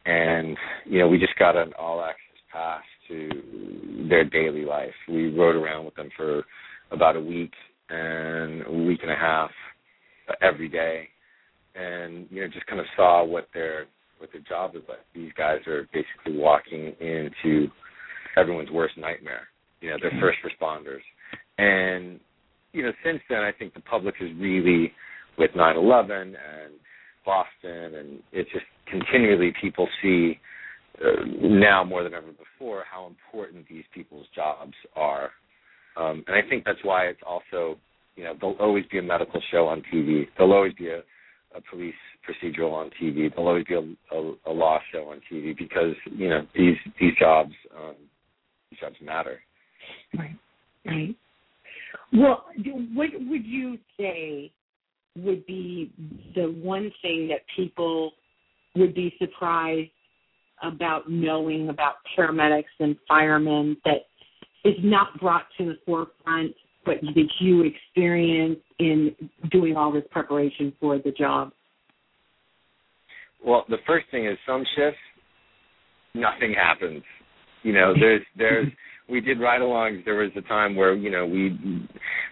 and 0.06 0.58
you 0.86 1.00
know, 1.00 1.08
we 1.08 1.20
just 1.20 1.38
got 1.38 1.56
an 1.56 1.74
all 1.78 2.02
access 2.02 2.20
pass 2.52 2.84
to 3.08 4.08
their 4.10 4.24
daily 4.24 4.66
life. 4.66 4.94
We 5.08 5.36
rode 5.36 5.56
around 5.56 5.86
with 5.86 5.96
them 5.96 6.10
for 6.16 6.44
about 6.92 7.16
a 7.16 7.22
week 7.22 7.52
and 7.90 8.66
a 8.66 8.72
week 8.72 9.00
and 9.02 9.12
a 9.12 9.16
half, 9.16 9.52
every 10.42 10.70
day, 10.70 11.08
and 11.76 12.28
you 12.30 12.42
know 12.42 12.48
just 12.48 12.66
kind 12.68 12.80
of 12.80 12.86
saw 12.96 13.24
what 13.24 13.48
their 13.54 13.86
what 14.20 14.32
their 14.32 14.42
job 14.42 14.76
is 14.76 14.84
like. 14.88 15.00
These 15.14 15.32
guys 15.38 15.60
are 15.68 15.88
basically 15.94 16.38
walking 16.40 16.94
into 17.00 17.68
everyone's 18.38 18.72
worst 18.72 18.98
nightmare. 18.98 19.48
You 19.82 19.90
know, 19.90 19.98
they're 20.02 20.20
first 20.22 20.40
responders, 20.46 21.02
and 21.58 22.20
you 22.72 22.84
know 22.84 22.92
since 23.04 23.20
then 23.30 23.40
I 23.40 23.52
think 23.52 23.74
the 23.74 23.82
public 23.82 24.16
has 24.20 24.30
really 24.38 24.94
with 25.38 25.52
9/11 25.52 26.22
and 26.22 26.74
Boston, 27.26 27.96
and 27.96 28.20
it's 28.32 28.50
just 28.52 28.66
continually 28.90 29.54
people 29.62 29.88
see 30.02 30.40
uh, 31.04 31.26
now 31.42 31.84
more 31.84 32.04
than 32.04 32.14
ever 32.14 32.32
before 32.32 32.84
how 32.90 33.08
important 33.08 33.68
these 33.68 33.84
people's 33.94 34.28
jobs 34.36 34.74
are, 34.96 35.32
um, 35.98 36.24
and 36.28 36.36
I 36.36 36.48
think 36.48 36.64
that's 36.66 36.84
why 36.84 37.06
it's 37.06 37.22
also 37.26 37.78
you 38.16 38.24
know 38.24 38.34
there'll 38.40 38.56
always 38.58 38.86
be 38.92 39.00
a 39.00 39.04
medical 39.04 39.42
show 39.52 39.68
on 39.68 39.84
TV. 39.94 40.28
There'll 40.38 40.54
always 40.54 40.74
be 40.74 40.88
a, 40.88 41.00
a 41.56 41.62
police 41.70 41.96
procedural 42.28 42.74
on 42.74 42.90
TV. 43.02 43.30
There'll 43.30 43.48
always 43.48 43.66
be 43.66 43.76
a, 43.76 44.16
a, 44.16 44.34
a 44.48 44.54
law 44.54 44.80
show 44.92 45.10
on 45.10 45.22
TV 45.32 45.58
because 45.58 45.96
you 46.06 46.30
know 46.30 46.46
these 46.56 46.78
these 47.00 47.14
jobs 47.20 47.54
um, 47.78 47.96
jobs 48.80 48.96
matter. 49.02 49.40
Right. 50.18 50.36
Right. 50.86 51.16
Well, 52.12 52.46
what 52.94 53.10
would 53.14 53.46
you 53.46 53.78
say 54.00 54.52
would 55.16 55.46
be 55.46 55.92
the 56.36 56.48
one 56.62 56.92
thing 57.02 57.28
that 57.30 57.42
people 57.56 58.12
would 58.76 58.94
be 58.94 59.14
surprised 59.20 59.92
about 60.62 61.10
knowing 61.10 61.70
about 61.70 61.96
paramedics 62.18 62.64
and 62.80 62.96
firemen 63.08 63.78
that 63.86 64.08
is 64.64 64.76
not 64.84 65.20
brought 65.20 65.46
to 65.58 65.66
the 65.66 65.78
forefront, 65.86 66.54
but 66.86 66.96
that 67.02 67.30
you 67.40 67.64
experience 67.64 68.60
in 68.80 69.16
doing 69.52 69.76
all 69.76 69.92
this 69.92 70.04
preparation 70.12 70.74
for 70.80 70.98
the 70.98 71.12
job? 71.12 71.52
Well, 73.46 73.66
the 73.70 73.78
first 73.86 74.06
thing 74.10 74.26
is 74.26 74.38
some 74.48 74.64
shifts, 74.76 75.00
nothing 76.14 76.54
happens. 76.54 77.04
You 77.64 77.74
know, 77.74 77.94
there's 78.00 78.22
there's 78.38 78.68
we 79.10 79.20
did 79.20 79.40
ride-alongs. 79.40 80.06
There 80.06 80.16
was 80.16 80.32
a 80.36 80.42
time 80.42 80.76
where 80.76 80.94
you 80.96 81.12
know 81.12 81.26
we 81.26 81.58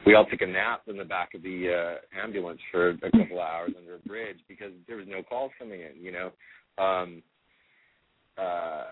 we 0.06 0.16
all 0.16 0.26
took 0.26 0.42
a 0.42 0.48
nap 0.48 0.84
in 0.88 0.98
the 0.98 1.06
back 1.06 1.34
of 1.34 1.42
the 1.42 1.98
uh, 1.98 2.24
ambulance 2.24 2.60
for 2.72 2.90
a 2.90 3.12
couple 3.12 3.40
of 3.40 3.46
hours 3.46 3.72
under 3.78 3.96
a 3.96 4.08
bridge 4.08 4.38
because 4.48 4.72
there 4.88 4.98
was 4.98 5.08
no 5.08 5.22
calls 5.24 5.52
coming 5.60 5.82
in. 5.82 6.02
You 6.02 6.12
know, 6.12 6.84
um, 6.84 7.24
uh, 8.38 8.84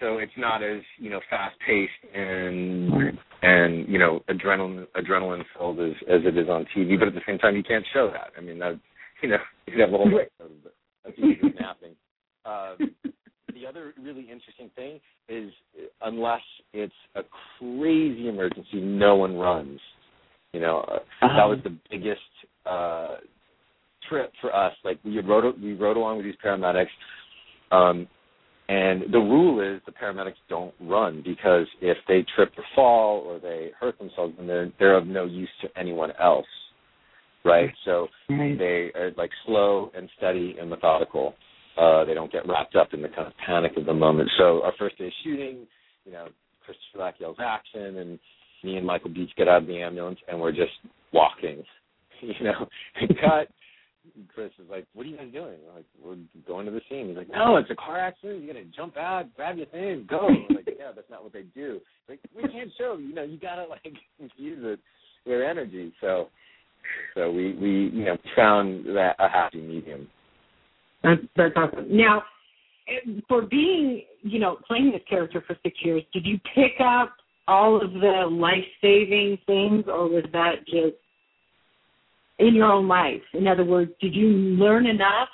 so 0.00 0.18
it's 0.18 0.32
not 0.36 0.62
as 0.62 0.80
you 0.98 1.10
know 1.10 1.20
fast-paced 1.28 2.14
and 2.14 3.18
and 3.42 3.88
you 3.88 3.98
know 3.98 4.20
adrenaline 4.28 4.86
adrenaline 4.96 5.44
filled 5.56 5.78
as 5.80 5.92
as 6.08 6.20
it 6.24 6.36
is 6.36 6.48
on 6.48 6.66
TV. 6.76 6.98
But 6.98 7.08
at 7.08 7.14
the 7.14 7.20
same 7.26 7.38
time, 7.38 7.56
you 7.56 7.62
can't 7.62 7.84
show 7.92 8.10
that. 8.12 8.32
I 8.36 8.40
mean, 8.40 8.58
that 8.58 8.78
you 9.22 9.28
know 9.28 9.38
you 9.66 9.80
have 9.80 9.90
a 9.90 9.96
whole 9.96 10.08
episode 10.08 10.72
of 11.04 11.12
you 11.16 11.36
napping. 11.58 11.94
Um, 12.46 12.94
really 14.20 14.30
interesting 14.30 14.70
thing 14.76 15.00
is 15.28 15.52
unless 16.02 16.40
it's 16.72 16.92
a 17.14 17.22
crazy 17.58 18.28
emergency, 18.28 18.80
no 18.80 19.16
one 19.16 19.36
runs. 19.36 19.80
You 20.52 20.60
know, 20.60 20.84
uh, 20.88 20.96
uh-huh. 20.96 21.28
that 21.36 21.44
was 21.44 21.58
the 21.64 21.76
biggest 21.90 22.20
uh 22.66 23.16
trip 24.08 24.32
for 24.40 24.54
us. 24.54 24.72
Like 24.84 24.98
we 25.04 25.18
rode 25.20 25.60
we 25.60 25.74
rode 25.74 25.96
along 25.96 26.16
with 26.16 26.26
these 26.26 26.34
paramedics, 26.44 26.86
um, 27.70 28.08
and 28.68 29.02
the 29.12 29.18
rule 29.18 29.60
is 29.60 29.80
the 29.86 29.92
paramedics 29.92 30.34
don't 30.48 30.74
run 30.80 31.22
because 31.24 31.66
if 31.80 31.96
they 32.08 32.24
trip 32.34 32.52
or 32.56 32.64
fall 32.74 33.20
or 33.20 33.38
they 33.38 33.70
hurt 33.78 33.98
themselves, 33.98 34.34
then 34.36 34.46
they're 34.46 34.72
they're 34.78 34.96
of 34.96 35.06
no 35.06 35.24
use 35.24 35.50
to 35.62 35.68
anyone 35.78 36.10
else, 36.20 36.46
right? 37.44 37.70
So 37.84 38.08
right. 38.28 38.58
they 38.58 38.90
are 38.98 39.12
like 39.16 39.30
slow 39.46 39.92
and 39.96 40.08
steady 40.18 40.56
and 40.60 40.68
methodical. 40.68 41.34
Uh, 41.80 42.04
they 42.04 42.12
don't 42.12 42.30
get 42.30 42.46
wrapped 42.46 42.76
up 42.76 42.92
in 42.92 43.00
the 43.00 43.08
kind 43.08 43.26
of 43.26 43.32
panic 43.46 43.72
of 43.78 43.86
the 43.86 43.94
moment. 43.94 44.28
So 44.36 44.62
our 44.62 44.72
first 44.78 44.98
day 44.98 45.10
shooting, 45.24 45.66
you 46.04 46.12
know, 46.12 46.28
Chris 46.64 46.76
Black 46.94 47.14
yells 47.18 47.38
action, 47.40 47.96
and 47.96 48.18
me 48.62 48.76
and 48.76 48.86
Michael 48.86 49.08
Beach 49.08 49.30
get 49.34 49.48
out 49.48 49.62
of 49.62 49.66
the 49.66 49.80
ambulance, 49.80 50.18
and 50.28 50.38
we're 50.38 50.52
just 50.52 50.72
walking, 51.12 51.64
you 52.20 52.44
know, 52.44 52.66
and 53.00 53.08
cut. 53.18 53.48
Chris 54.34 54.50
is 54.58 54.68
like, 54.70 54.86
"What 54.92 55.06
are 55.06 55.08
you 55.08 55.16
guys 55.16 55.32
doing?" 55.32 55.56
We're 55.66 55.74
like, 55.74 55.86
"We're 56.04 56.16
going 56.46 56.66
to 56.66 56.72
the 56.72 56.82
scene." 56.90 57.08
He's 57.08 57.16
like, 57.16 57.30
"No, 57.30 57.56
it's 57.56 57.70
a 57.70 57.74
car 57.74 57.98
accident. 57.98 58.42
You 58.42 58.46
gotta 58.46 58.64
jump 58.76 58.98
out, 58.98 59.34
grab 59.34 59.56
your 59.56 59.66
things, 59.66 60.06
go." 60.06 60.28
I'm 60.28 60.56
like, 60.56 60.68
"Yeah, 60.78 60.92
that's 60.94 61.10
not 61.10 61.22
what 61.22 61.32
they 61.32 61.44
do." 61.54 61.80
Like, 62.08 62.20
we 62.36 62.42
can't 62.42 62.70
show. 62.76 62.98
You 62.98 63.14
know, 63.14 63.22
you 63.22 63.38
gotta 63.38 63.64
like 63.64 63.84
infuse 64.18 64.58
it 64.62 64.80
with 65.24 65.40
energy. 65.40 65.94
So, 66.00 66.28
so 67.14 67.30
we 67.30 67.54
we 67.54 67.90
you 67.92 68.04
know 68.04 68.18
found 68.36 68.84
that 68.96 69.16
a 69.18 69.28
happy 69.28 69.62
medium. 69.62 70.08
That's 71.02 71.20
that's 71.36 71.54
awesome. 71.56 71.86
Now, 71.96 72.22
for 73.28 73.42
being 73.42 74.02
you 74.22 74.38
know 74.38 74.58
playing 74.66 74.92
this 74.92 75.02
character 75.08 75.42
for 75.46 75.56
six 75.62 75.76
years, 75.82 76.02
did 76.12 76.26
you 76.26 76.38
pick 76.54 76.80
up 76.84 77.14
all 77.48 77.82
of 77.82 77.92
the 77.92 78.26
life 78.30 78.64
saving 78.80 79.38
things, 79.46 79.84
or 79.88 80.08
was 80.08 80.24
that 80.32 80.64
just 80.66 80.96
in 82.38 82.54
your 82.54 82.66
own 82.66 82.88
life? 82.88 83.22
In 83.34 83.46
other 83.46 83.64
words, 83.64 83.90
did 84.00 84.14
you 84.14 84.28
learn 84.28 84.86
enough? 84.86 85.28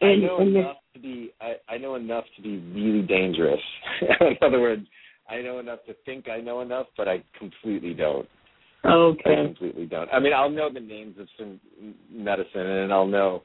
In, 0.00 0.08
I 0.08 0.14
know 0.16 0.40
enough 0.40 0.76
to 0.94 1.00
be. 1.00 1.32
I, 1.40 1.54
I 1.68 1.78
know 1.78 1.94
enough 1.94 2.24
to 2.36 2.42
be 2.42 2.58
really 2.58 3.02
dangerous. 3.02 3.60
in 4.20 4.36
other 4.42 4.60
words, 4.60 4.86
I 5.28 5.40
know 5.40 5.58
enough 5.58 5.80
to 5.86 5.94
think 6.04 6.28
I 6.28 6.40
know 6.40 6.60
enough, 6.60 6.86
but 6.96 7.08
I 7.08 7.22
completely 7.38 7.94
don't. 7.94 8.28
Okay. 8.84 9.32
I 9.32 9.46
completely 9.46 9.86
don't. 9.86 10.10
I 10.12 10.18
mean, 10.18 10.32
I'll 10.32 10.50
know 10.50 10.68
the 10.72 10.80
names 10.80 11.16
of 11.20 11.28
some 11.38 11.60
medicine, 12.10 12.66
and 12.66 12.92
I'll 12.92 13.06
know 13.06 13.42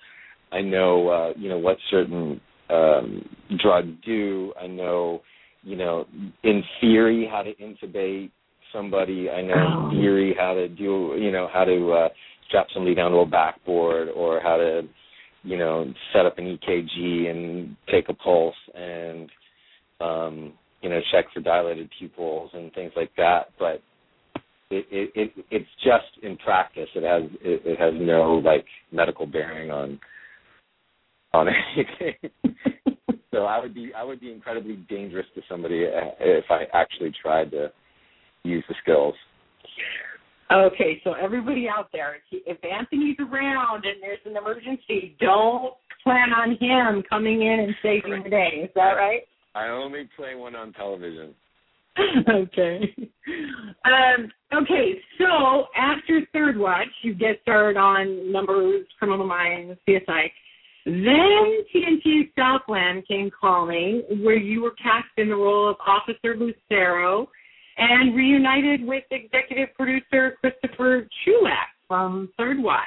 I 0.52 0.62
know 0.62 1.10
uh, 1.10 1.34
you 1.38 1.50
know 1.50 1.58
what 1.58 1.78
certain 1.90 2.40
um, 2.70 3.28
drugs 3.62 3.92
do. 4.06 4.54
I 4.62 4.68
know 4.68 5.22
you 5.64 5.76
know 5.76 6.06
in 6.44 6.64
theory 6.82 7.28
how 7.30 7.44
to 7.44 7.54
intubate 7.56 8.32
somebody. 8.74 9.30
I 9.30 9.42
know 9.42 9.54
oh. 9.56 9.90
in 9.90 9.98
theory 9.98 10.36
how 10.38 10.54
to 10.54 10.68
do 10.68 11.16
you 11.20 11.32
know 11.32 11.50
how 11.52 11.66
to 11.66 11.92
uh, 11.92 12.10
strap 12.48 12.68
somebody 12.74 12.96
down 12.96 13.12
to 13.12 13.18
a 13.18 13.26
backboard 13.26 14.10
or 14.10 14.40
how 14.42 14.58
to 14.58 14.82
you 15.44 15.58
know 15.58 15.92
set 16.14 16.26
up 16.26 16.38
an 16.38 16.58
EKG 16.58 17.30
and 17.30 17.76
take 17.92 18.10
a 18.10 18.14
pulse 18.14 18.56
and 18.74 19.30
um, 20.02 20.54
you 20.82 20.90
know 20.90 21.00
check 21.12 21.26
for 21.34 21.42
dilated 21.42 21.90
pupils 21.98 22.52
and 22.54 22.74
things 22.74 22.92
like 22.96 23.12
that. 23.18 23.50
But 23.60 23.82
it, 24.70 24.86
it, 24.92 25.12
it 25.16 25.46
it's 25.52 25.70
just 25.84 26.24
in 26.24 26.38
practice. 26.38 26.90
It 26.96 27.04
has 27.04 27.30
it, 27.42 27.62
it 27.66 27.80
has 27.80 27.94
no 27.96 28.42
like 28.44 28.66
medical 28.92 29.26
bearing 29.26 29.72
on 29.72 30.00
on 31.38 31.48
anything. 31.76 32.32
so 33.32 33.46
I 33.46 33.60
would 33.60 33.74
be 33.74 33.92
I 33.96 34.04
would 34.04 34.20
be 34.20 34.32
incredibly 34.32 34.76
dangerous 34.90 35.28
to 35.36 35.42
somebody 35.50 35.86
if 35.86 36.46
I 36.50 36.64
actually 36.74 37.14
tried 37.22 37.52
to 37.52 37.72
use 38.44 38.64
the 38.68 38.76
skills. 38.82 39.16
Okay, 40.50 41.02
so 41.04 41.14
everybody 41.14 41.68
out 41.68 41.90
there, 41.92 42.18
if 42.32 42.58
Anthony's 42.64 43.18
around 43.20 43.86
and 43.86 44.02
there's 44.02 44.20
an 44.26 44.38
emergency, 44.38 45.16
don't 45.20 45.74
plan 46.04 46.32
on 46.32 46.52
him 46.52 47.04
coming 47.10 47.42
in 47.42 47.60
and 47.60 47.76
saving 47.84 48.24
the 48.24 48.30
day. 48.30 48.62
Is 48.64 48.70
that 48.76 48.94
right? 48.94 49.24
I 49.56 49.68
only 49.68 50.08
play 50.16 50.36
one 50.36 50.56
on 50.56 50.72
television. 50.72 51.34
okay. 52.30 52.96
Um, 53.84 54.32
okay, 54.54 55.00
so 55.18 55.66
after 55.76 56.22
Third 56.32 56.58
Watch, 56.58 56.88
you 57.02 57.14
get 57.14 57.40
started 57.42 57.78
on 57.78 58.32
Numbers, 58.32 58.86
Criminal 59.00 59.26
Minds, 59.26 59.78
CSI. 59.88 60.28
Then 60.88 61.66
TNT 61.76 62.32
Southland 62.34 63.06
came 63.10 63.30
calling, 63.30 64.04
where 64.24 64.38
you 64.38 64.62
were 64.62 64.72
cast 64.72 65.10
in 65.18 65.28
the 65.28 65.36
role 65.36 65.70
of 65.70 65.76
Officer 65.86 66.38
Lucero 66.38 67.28
and 67.78 68.16
reunited 68.16 68.88
with 68.88 69.04
executive 69.12 69.76
producer 69.76 70.38
Christopher 70.40 71.06
Chulack 71.26 71.68
from 71.90 72.30
Third 72.38 72.64
Watch. 72.64 72.86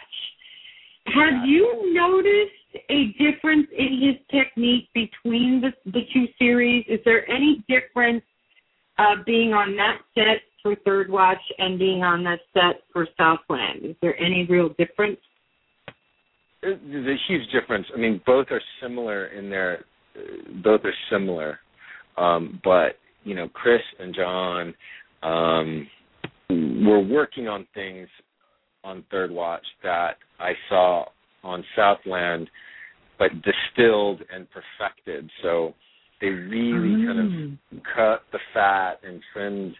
Have 1.09 1.47
you 1.47 1.93
noticed 1.93 2.87
a 2.89 3.13
difference 3.23 3.67
in 3.77 4.01
his 4.01 4.41
technique 4.41 4.89
between 4.95 5.61
the, 5.61 5.73
the 5.91 6.01
two 6.15 6.25
series? 6.39 6.87
Is 6.89 7.01
there 7.05 7.31
any 7.31 7.63
difference 7.69 8.25
uh, 8.97 9.17
being 9.27 9.53
on 9.53 9.77
that 9.77 9.99
set 10.15 10.41
for 10.63 10.75
Third 10.87 11.11
Watch 11.11 11.43
and 11.59 11.79
being 11.79 12.03
on 12.03 12.25
that 12.25 12.41
set 12.55 12.83
for 12.95 13.07
Southland? 13.19 13.85
Is 13.85 13.97
there 14.01 14.19
any 14.19 14.47
real 14.49 14.71
difference? 14.79 15.19
There's 16.63 17.07
a 17.07 17.17
huge 17.29 17.51
difference. 17.53 17.87
I 17.95 17.99
mean, 17.99 18.21
both 18.27 18.47
are 18.51 18.61
similar 18.83 19.27
in 19.27 19.49
their, 19.51 19.85
both 20.63 20.83
are 20.85 20.95
similar, 21.11 21.59
um, 22.17 22.61
but 22.65 22.97
you 23.25 23.35
know, 23.35 23.49
Chris 23.49 23.81
and 23.99 24.15
John 24.15 24.75
um, 25.23 25.87
were 26.85 27.01
working 27.01 27.49
on 27.49 27.67
things 27.75 28.09
on 28.83 29.05
Third 29.11 29.31
Watch 29.31 29.65
that 29.83 30.17
I 30.39 30.53
saw 30.69 31.05
on 31.43 31.65
Southland, 31.77 32.49
but 33.19 33.31
distilled 33.43 34.23
and 34.35 34.47
perfected. 34.51 35.31
So 35.43 35.75
they 36.21 36.29
really 36.29 37.03
mm. 37.03 37.07
kind 37.07 37.19
of 37.19 37.27
mm. 37.27 37.83
cut 37.95 38.23
the 38.33 38.39
fat 38.55 39.01
and 39.03 39.21
trimmed, 39.33 39.75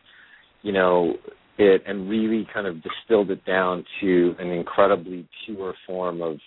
you 0.63 0.73
know, 0.73 1.15
it 1.59 1.83
and 1.87 2.09
really 2.09 2.47
kind 2.53 2.67
of 2.67 2.77
distilled 2.83 3.31
it 3.31 3.45
down 3.45 3.85
to 4.01 4.35
an 4.39 4.49
incredibly 4.49 5.29
pure 5.45 5.75
form 5.87 6.23
of 6.23 6.39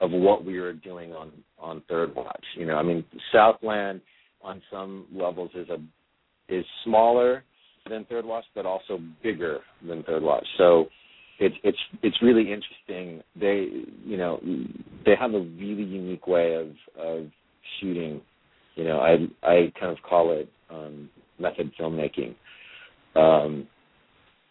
of 0.00 0.10
what 0.10 0.44
we 0.44 0.60
were 0.60 0.72
doing 0.72 1.12
on 1.12 1.32
on 1.58 1.82
Third 1.88 2.14
Watch. 2.14 2.44
You 2.56 2.66
know, 2.66 2.76
I 2.76 2.82
mean, 2.82 3.04
Southland 3.32 4.00
on 4.42 4.62
some 4.70 5.06
levels 5.12 5.50
is 5.54 5.68
a 5.68 5.78
is 6.48 6.64
smaller 6.84 7.44
than 7.88 8.04
Third 8.06 8.24
Watch, 8.24 8.44
but 8.54 8.66
also 8.66 9.00
bigger 9.22 9.60
than 9.86 10.02
Third 10.02 10.22
Watch. 10.22 10.46
So 10.58 10.86
it's 11.38 11.56
it's 11.62 11.78
it's 12.02 12.22
really 12.22 12.52
interesting. 12.52 13.22
They 13.38 13.68
you 14.04 14.16
know 14.16 14.40
they 15.04 15.14
have 15.18 15.34
a 15.34 15.40
really 15.40 15.84
unique 15.84 16.26
way 16.26 16.54
of 16.54 16.68
of 17.00 17.26
shooting. 17.80 18.20
You 18.74 18.84
know, 18.84 19.00
I 19.00 19.16
I 19.46 19.72
kind 19.78 19.92
of 19.92 19.98
call 20.02 20.32
it 20.32 20.48
um, 20.70 21.08
method 21.38 21.72
filmmaking. 21.78 22.34
Um, 23.14 23.66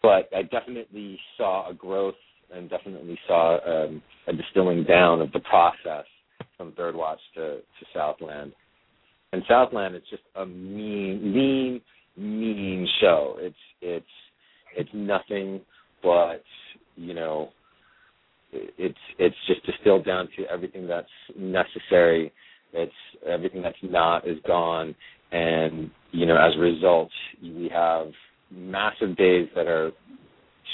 but 0.02 0.28
I 0.36 0.42
definitely 0.42 1.18
saw 1.36 1.70
a 1.70 1.74
growth 1.74 2.14
and 2.54 2.70
definitely 2.70 3.18
saw 3.26 3.58
um, 3.66 4.02
a 4.26 4.32
distilling 4.32 4.84
down 4.84 5.20
of 5.20 5.32
the 5.32 5.40
process 5.40 6.04
from 6.56 6.72
Third 6.72 6.94
Watch 6.94 7.20
to, 7.34 7.56
to 7.56 7.86
Southland. 7.94 8.52
And 9.32 9.42
Southland 9.48 9.94
is 9.94 10.02
just 10.10 10.22
a 10.36 10.46
mean, 10.46 11.32
mean, 11.34 11.80
mean 12.16 12.88
show. 13.00 13.36
It's 13.38 13.56
it's 13.80 14.06
it's 14.76 14.90
nothing 14.94 15.60
but 16.02 16.42
you 16.96 17.14
know 17.14 17.50
it's 18.52 18.98
it's 19.18 19.36
just 19.46 19.64
distilled 19.66 20.06
down 20.06 20.28
to 20.36 20.44
everything 20.50 20.86
that's 20.86 21.08
necessary. 21.36 22.32
It's 22.72 22.92
everything 23.26 23.62
that's 23.62 23.76
not 23.82 24.26
is 24.26 24.38
gone, 24.46 24.94
and 25.32 25.90
you 26.12 26.26
know 26.26 26.36
as 26.36 26.54
a 26.56 26.60
result 26.60 27.10
we 27.42 27.70
have 27.72 28.08
massive 28.50 29.16
days 29.16 29.48
that 29.54 29.66
are 29.66 29.90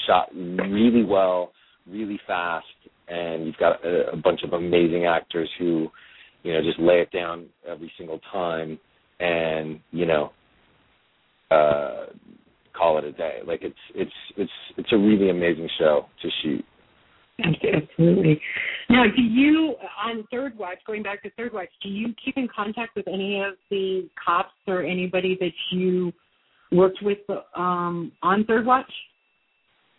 shot 0.06 0.28
really 0.34 1.04
well, 1.04 1.52
really 1.88 2.20
fast, 2.26 2.66
and 3.08 3.46
you've 3.46 3.56
got 3.56 3.84
a, 3.84 4.12
a 4.12 4.16
bunch 4.16 4.40
of 4.44 4.52
amazing 4.52 5.06
actors 5.06 5.48
who, 5.58 5.88
you 6.42 6.52
know, 6.52 6.62
just 6.62 6.78
lay 6.78 7.00
it 7.00 7.10
down 7.12 7.46
every 7.68 7.92
single 7.98 8.20
time, 8.32 8.78
and 9.20 9.80
you 9.90 10.06
know, 10.06 10.32
uh, 11.50 12.06
call 12.76 12.98
it 12.98 13.04
a 13.04 13.12
day. 13.12 13.40
Like 13.46 13.60
it's 13.62 13.74
it's 13.94 14.10
it's 14.36 14.50
it's 14.76 14.92
a 14.92 14.96
really 14.96 15.30
amazing 15.30 15.68
show 15.78 16.06
to 16.22 16.28
shoot. 16.42 16.64
Absolutely. 17.38 18.40
Now, 18.90 19.04
do 19.04 19.22
you 19.22 19.74
on 20.04 20.24
Third 20.30 20.56
Watch, 20.56 20.78
going 20.86 21.02
back 21.02 21.22
to 21.22 21.30
Third 21.30 21.52
Watch, 21.52 21.70
do 21.82 21.88
you 21.88 22.14
keep 22.24 22.36
in 22.36 22.48
contact 22.54 22.94
with 22.94 23.08
any 23.08 23.40
of 23.40 23.54
the 23.70 24.08
cops 24.22 24.52
or 24.66 24.82
anybody 24.82 25.36
that 25.40 25.52
you 25.72 26.12
worked 26.70 26.98
with 27.02 27.18
um, 27.56 28.12
on 28.22 28.44
Third 28.44 28.66
Watch? 28.66 28.90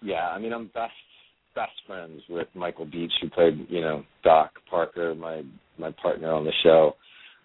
Yeah, 0.02 0.28
I 0.30 0.40
mean, 0.40 0.54
I'm 0.54 0.68
best 0.68 0.94
best 1.56 1.74
friends 1.88 2.22
with 2.30 2.48
Michael 2.54 2.86
Beach, 2.86 3.12
who 3.22 3.30
played, 3.30 3.66
you 3.70 3.82
know, 3.82 4.04
Doc 4.24 4.52
Parker, 4.70 5.16
my 5.16 5.44
my 5.78 5.92
partner 6.02 6.32
on 6.32 6.46
the 6.46 6.54
show. 6.64 6.96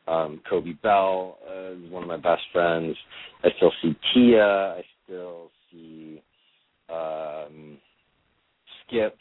Um, 0.06 0.40
Coby 0.50 0.80
Bell 0.80 1.38
uh, 1.48 1.72
is 1.72 1.90
one 1.90 2.02
of 2.02 2.08
my 2.08 2.16
best 2.16 2.42
friends. 2.52 2.96
I 3.44 3.48
still 3.56 3.72
see 3.82 3.94
Tia. 4.12 4.76
I 4.76 4.82
still 5.04 5.50
see 5.70 6.22
um, 6.88 7.78
Skip. 8.86 9.16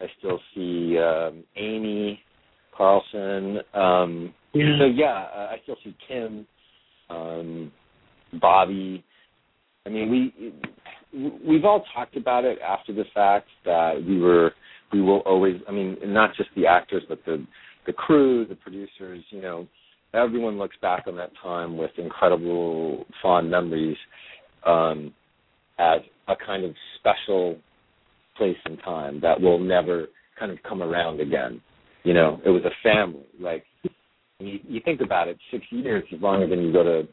I 0.00 0.06
still 0.18 0.38
see 0.54 0.98
um, 0.98 1.42
Amy 1.56 2.20
Carlson. 2.76 3.58
Um, 3.74 4.34
yeah. 4.52 4.78
So 4.78 4.84
yeah, 4.84 5.26
I 5.34 5.56
still 5.64 5.76
see 5.82 5.96
Kim, 6.06 6.46
um, 7.10 7.72
Bobby. 8.40 9.04
I 9.86 9.88
mean, 9.88 10.10
we 10.10 10.52
we've 11.12 11.64
all 11.64 11.84
talked 11.94 12.16
about 12.16 12.44
it 12.44 12.58
after 12.66 12.92
the 12.92 13.04
fact 13.14 13.48
that 13.64 14.02
we 14.06 14.20
were 14.20 14.52
we 14.92 15.00
will 15.02 15.20
always. 15.20 15.56
I 15.68 15.72
mean, 15.72 15.96
not 16.04 16.34
just 16.36 16.50
the 16.56 16.66
actors, 16.66 17.02
but 17.08 17.18
the 17.26 17.44
the 17.86 17.92
crew, 17.92 18.46
the 18.46 18.54
producers. 18.54 19.24
You 19.30 19.42
know, 19.42 19.66
everyone 20.14 20.58
looks 20.58 20.76
back 20.80 21.04
on 21.06 21.16
that 21.16 21.30
time 21.42 21.76
with 21.76 21.90
incredible 21.98 23.04
fond 23.22 23.50
memories 23.50 23.96
um, 24.64 25.12
as 25.78 26.00
a 26.28 26.34
kind 26.44 26.64
of 26.64 26.72
special 26.98 27.56
place 28.36 28.56
and 28.64 28.78
time 28.84 29.20
that 29.22 29.40
will 29.40 29.58
never 29.58 30.06
kind 30.38 30.52
of 30.52 30.58
come 30.68 30.82
around 30.82 31.20
again. 31.20 31.60
You 32.04 32.14
know, 32.14 32.40
it 32.44 32.50
was 32.50 32.62
a 32.64 32.70
family. 32.82 33.26
Like 33.40 33.64
you, 34.38 34.58
you 34.68 34.80
think 34.84 35.00
about 35.00 35.28
it, 35.28 35.38
six 35.50 35.64
years 35.70 36.04
is 36.12 36.20
longer 36.20 36.46
than 36.46 36.62
you 36.62 36.72
go 36.72 36.82
to 36.82 37.08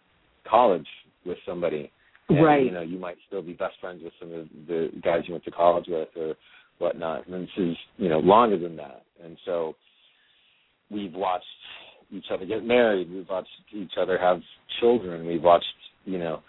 college 0.50 0.88
with 1.26 1.38
somebody. 1.46 1.92
And, 2.30 2.44
right. 2.44 2.66
You 2.66 2.72
know, 2.72 2.82
you 2.82 2.98
might 2.98 3.18
still 3.28 3.42
be 3.42 3.54
best 3.54 3.76
friends 3.82 4.02
with 4.04 4.14
some 4.20 4.32
of 4.34 4.48
the 4.68 4.90
guys 5.04 5.24
you 5.28 5.34
went 5.34 5.44
to 5.46 5.52
college 5.52 5.86
with 5.88 6.10
or 6.16 6.36
whatnot. 6.80 7.28
And 7.28 7.44
this 7.44 7.50
is, 7.58 7.76
you 7.98 8.10
know, 8.10 8.20
longer 8.20 8.58
than 8.58 8.76
that. 8.78 9.04
And 9.24 9.38
so 9.46 9.76
we've 10.90 11.14
watched 11.14 11.46
each 12.12 12.26
other 12.32 12.46
get 12.46 12.64
married. 12.64 13.12
We've 13.12 13.28
watched 13.28 13.50
each 13.74 13.94
other 14.00 14.18
have 14.18 14.40
children. 14.80 15.26
We've 15.26 15.44
watched, 15.44 15.66
you 16.06 16.20
know, 16.20 16.42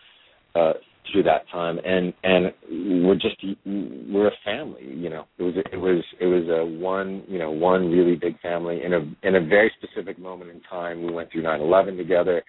uh, 0.55 0.75
through 1.13 1.25
that 1.25 1.49
time, 1.53 1.79
and 1.85 2.15
and 2.23 3.05
we're 3.05 3.15
just 3.15 3.37
we're 3.67 4.29
a 4.29 4.33
family. 4.45 4.83
You 4.85 5.11
know, 5.11 5.27
it 5.39 5.43
was 5.43 5.55
it 5.73 5.77
was 5.77 6.03
it 6.21 6.27
was 6.27 6.49
a 6.49 6.65
one 6.65 7.25
you 7.29 7.39
know 7.39 7.51
one 7.51 7.91
really 7.91 8.17
big 8.17 8.41
family 8.41 8.83
in 8.83 8.93
a 8.95 9.01
in 9.27 9.37
a 9.37 9.47
very 9.47 9.71
specific 9.77 10.19
moment 10.19 10.51
in 10.51 10.61
time. 10.63 11.05
We 11.05 11.13
went 11.13 11.31
through 11.31 11.43
nine 11.43 11.61
eleven 11.61 11.97
together. 11.97 12.43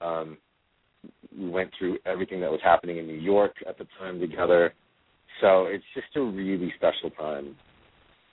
Um, 0.00 0.38
we 1.36 1.48
went 1.48 1.70
through 1.78 1.98
everything 2.06 2.40
that 2.40 2.50
was 2.50 2.60
happening 2.62 2.98
in 2.98 3.06
New 3.06 3.14
York 3.14 3.52
at 3.68 3.78
the 3.78 3.86
time 3.98 4.20
together. 4.20 4.74
So 5.40 5.66
it's 5.66 5.84
just 5.94 6.08
a 6.16 6.20
really 6.20 6.72
special 6.76 7.10
time. 7.10 7.56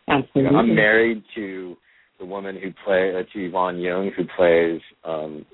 Absolutely. 0.08 0.44
You 0.44 0.52
know, 0.52 0.58
I'm 0.58 0.76
married 0.76 1.24
to 1.36 1.78
the 2.20 2.26
woman 2.26 2.56
who 2.56 2.72
play 2.86 3.14
uh, 3.16 3.24
to 3.34 3.46
Yvonne 3.46 3.80
Jung, 3.80 4.12
who 4.16 4.24
plays 4.36 4.82
um, 5.04 5.46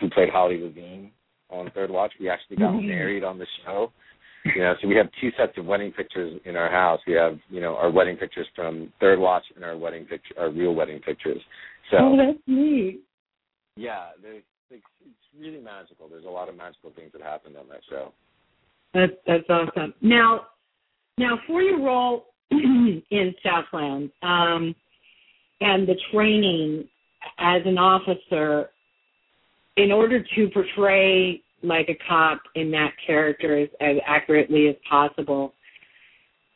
who 0.00 0.10
played 0.10 0.28
Holly 0.30 0.60
Levine 0.60 1.10
on 1.50 1.70
Third 1.74 1.90
Watch. 1.90 2.12
We 2.20 2.28
actually 2.28 2.56
got 2.56 2.72
Mhm. 2.74 2.86
married 2.88 3.24
on 3.24 3.38
the 3.38 3.46
show. 3.64 3.92
You 4.44 4.62
know, 4.62 4.74
so 4.80 4.88
we 4.88 4.94
have 4.94 5.08
two 5.20 5.30
sets 5.32 5.56
of 5.58 5.66
wedding 5.66 5.92
pictures 5.92 6.40
in 6.44 6.56
our 6.56 6.70
house. 6.70 7.00
We 7.06 7.14
have, 7.14 7.38
you 7.50 7.60
know, 7.60 7.74
our 7.76 7.90
wedding 7.90 8.16
pictures 8.16 8.46
from 8.54 8.92
Third 9.00 9.18
Watch 9.18 9.44
and 9.54 9.64
our 9.64 9.76
wedding 9.76 10.04
picture, 10.06 10.34
our 10.38 10.50
real 10.50 10.74
wedding 10.74 11.00
pictures. 11.00 11.42
So 11.90 11.96
oh, 12.00 12.16
that's 12.16 12.38
neat. 12.46 13.00
yeah, 13.76 14.10
there's, 14.22 14.42
it's, 14.70 14.84
it's 15.04 15.40
really 15.40 15.60
magical. 15.60 16.08
There's 16.08 16.24
a 16.24 16.30
lot 16.30 16.48
of 16.48 16.56
magical 16.56 16.90
things 16.94 17.10
that 17.12 17.22
happened 17.22 17.56
on 17.56 17.68
that 17.68 17.80
show. 17.88 18.12
That's 18.94 19.12
that's 19.26 19.48
awesome. 19.50 19.94
Now, 20.00 20.46
now 21.18 21.38
for 21.46 21.60
your 21.62 21.80
role 21.80 22.26
in 22.50 23.34
Southland 23.44 24.10
um, 24.22 24.74
and 25.60 25.86
the 25.86 25.96
training 26.12 26.88
as 27.38 27.62
an 27.66 27.78
officer, 27.78 28.70
in 29.76 29.92
order 29.92 30.22
to 30.22 30.48
portray 30.52 31.42
like 31.62 31.88
a 31.88 31.98
cop 32.08 32.40
in 32.54 32.70
that 32.70 32.92
character 33.06 33.58
as, 33.58 33.68
as 33.80 33.96
accurately 34.06 34.68
as 34.68 34.76
possible, 34.88 35.54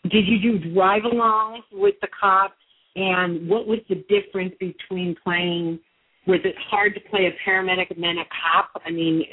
did 0.04 0.26
you 0.26 0.38
do 0.40 0.74
drive-alongs 0.74 1.62
with 1.72 1.94
the 2.00 2.08
cops? 2.18 2.54
And 2.94 3.48
what 3.48 3.66
was 3.66 3.78
the 3.88 4.04
difference 4.08 4.54
between 4.60 5.16
playing? 5.24 5.80
Was 6.26 6.40
it 6.44 6.54
hard 6.70 6.94
to 6.94 7.00
play 7.10 7.26
a 7.26 7.48
paramedic 7.48 7.90
and 7.90 8.02
then 8.02 8.18
a 8.18 8.24
cop? 8.24 8.82
I 8.86 8.90
mean, 8.90 9.24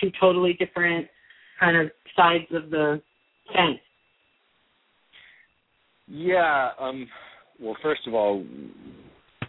two 0.00 0.10
totally 0.20 0.54
different 0.54 1.06
kind 1.60 1.76
of 1.76 1.90
sides 2.16 2.44
of 2.52 2.70
the 2.70 3.00
fence. 3.48 3.80
Yeah. 6.06 6.70
Um, 6.78 7.06
well, 7.60 7.76
first 7.82 8.06
of 8.06 8.14
all, 8.14 8.44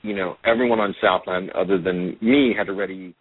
you 0.02 0.16
know, 0.16 0.36
everyone 0.46 0.80
on 0.80 0.96
Southland 1.02 1.52
other 1.52 1.82
than 1.82 2.18
me 2.22 2.54
had 2.58 2.70
already 2.70 3.16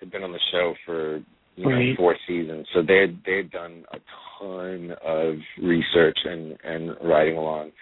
had 0.00 0.10
been 0.10 0.22
on 0.22 0.32
the 0.32 0.40
show 0.50 0.74
for 0.84 1.22
you 1.56 1.64
know 1.64 1.76
Right. 1.76 1.96
four 1.96 2.16
seasons, 2.26 2.66
so 2.72 2.82
they 2.82 3.14
they 3.26 3.36
had 3.36 3.50
done 3.50 3.84
a 3.92 3.98
ton 4.38 4.92
of 5.04 5.36
research 5.62 6.18
and 6.24 6.56
and 6.64 6.96
writing 7.02 7.36
along. 7.36 7.72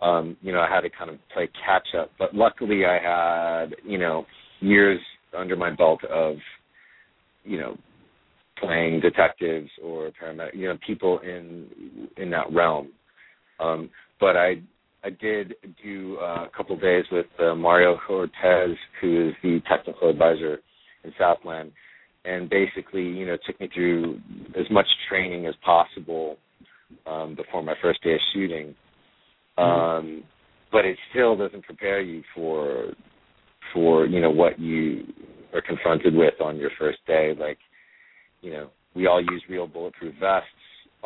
Um, 0.00 0.36
you 0.42 0.52
know, 0.52 0.60
I 0.60 0.68
had 0.68 0.82
to 0.82 0.90
kind 0.90 1.10
of 1.10 1.16
play 1.34 1.48
catch 1.64 1.88
up, 1.98 2.10
but 2.18 2.34
luckily 2.34 2.84
I 2.86 2.98
had 2.98 3.74
you 3.84 3.98
know 3.98 4.26
years 4.66 5.00
under 5.36 5.56
my 5.56 5.70
belt 5.70 6.02
of 6.04 6.36
you 7.44 7.58
know 7.58 7.76
playing 8.58 9.00
detectives 9.00 9.70
or 9.82 10.10
paramedic, 10.22 10.54
you 10.54 10.68
know, 10.68 10.78
people 10.86 11.18
in 11.20 12.08
in 12.16 12.30
that 12.30 12.52
realm. 12.52 12.88
Um, 13.60 13.90
but 14.20 14.36
I 14.36 14.56
I 15.04 15.10
did 15.10 15.54
do 15.82 16.18
uh, 16.20 16.46
a 16.46 16.50
couple 16.56 16.74
of 16.74 16.82
days 16.82 17.04
with 17.12 17.26
uh, 17.38 17.54
Mario 17.54 17.98
Cortez, 18.06 18.76
who 19.00 19.28
is 19.28 19.34
the 19.42 19.60
technical 19.68 20.10
advisor 20.10 20.58
in 21.04 21.12
Southland, 21.18 21.72
and 22.24 22.50
basically, 22.50 23.02
you 23.02 23.26
know, 23.26 23.36
took 23.46 23.60
me 23.60 23.68
through 23.72 24.18
as 24.58 24.66
much 24.70 24.86
training 25.08 25.46
as 25.46 25.54
possible 25.64 26.36
um, 27.06 27.34
before 27.36 27.62
my 27.62 27.74
first 27.80 28.02
day 28.02 28.14
of 28.14 28.20
shooting. 28.32 28.74
Um, 29.58 30.24
but 30.72 30.84
it 30.84 30.98
still 31.10 31.36
doesn't 31.36 31.64
prepare 31.64 32.00
you 32.00 32.22
for 32.34 32.92
for 33.72 34.06
you 34.06 34.20
know 34.20 34.30
what 34.30 34.58
you 34.58 35.04
are 35.54 35.62
confronted 35.62 36.14
with 36.14 36.34
on 36.40 36.56
your 36.56 36.70
first 36.78 36.98
day. 37.06 37.34
Like, 37.38 37.58
you 38.42 38.52
know, 38.52 38.70
we 38.94 39.06
all 39.06 39.20
use 39.20 39.42
real 39.48 39.66
bulletproof 39.66 40.14
vests 40.20 40.48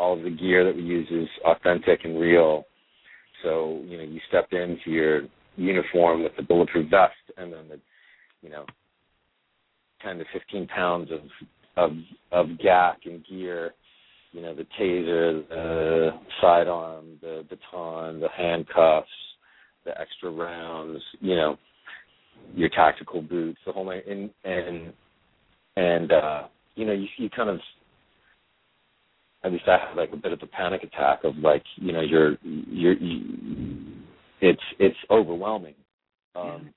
all 0.00 0.16
of 0.16 0.24
the 0.24 0.30
gear 0.30 0.64
that 0.64 0.74
we 0.74 0.82
use 0.82 1.08
is 1.10 1.28
authentic 1.44 2.00
and 2.04 2.18
real. 2.18 2.64
So 3.42 3.82
you 3.86 3.98
know, 3.98 4.04
you 4.04 4.20
step 4.28 4.48
into 4.52 4.90
your 4.90 5.22
uniform 5.56 6.22
with 6.22 6.32
the 6.36 6.42
bulletproof 6.42 6.90
vest, 6.90 7.12
and 7.36 7.52
then 7.52 7.68
the 7.68 7.80
you 8.42 8.50
know, 8.50 8.64
ten 10.02 10.18
to 10.18 10.24
fifteen 10.32 10.66
pounds 10.68 11.10
of 11.10 11.20
of 11.76 11.90
of 12.32 12.46
GAC 12.58 12.94
and 13.04 13.24
gear. 13.28 13.72
You 14.32 14.42
know, 14.42 14.54
the 14.54 14.66
taser, 14.78 15.48
the 15.48 16.10
sidearm, 16.40 17.18
the 17.20 17.44
baton, 17.48 18.20
the 18.20 18.28
handcuffs, 18.34 19.08
the 19.84 19.98
extra 20.00 20.30
rounds. 20.30 21.02
You 21.20 21.34
know, 21.34 21.56
your 22.54 22.68
tactical 22.68 23.22
boots, 23.22 23.58
the 23.66 23.72
whole 23.72 23.84
night, 23.84 24.06
and 24.08 24.30
and 24.44 24.92
and 25.76 26.12
uh, 26.12 26.42
you 26.74 26.86
know, 26.86 26.92
you 26.92 27.06
you 27.18 27.30
kind 27.30 27.50
of 27.50 27.60
at 29.42 29.52
least 29.52 29.64
I 29.66 29.78
had 29.78 29.96
like 29.96 30.12
a 30.12 30.16
bit 30.16 30.32
of 30.32 30.40
a 30.42 30.46
panic 30.46 30.82
attack 30.82 31.24
of 31.24 31.36
like, 31.36 31.62
you 31.76 31.92
know, 31.92 32.00
you're 32.00 32.36
you're 32.42 32.94
you, 32.94 33.86
it's 34.40 34.62
it's 34.78 34.96
overwhelming. 35.10 35.74
Um 36.34 36.70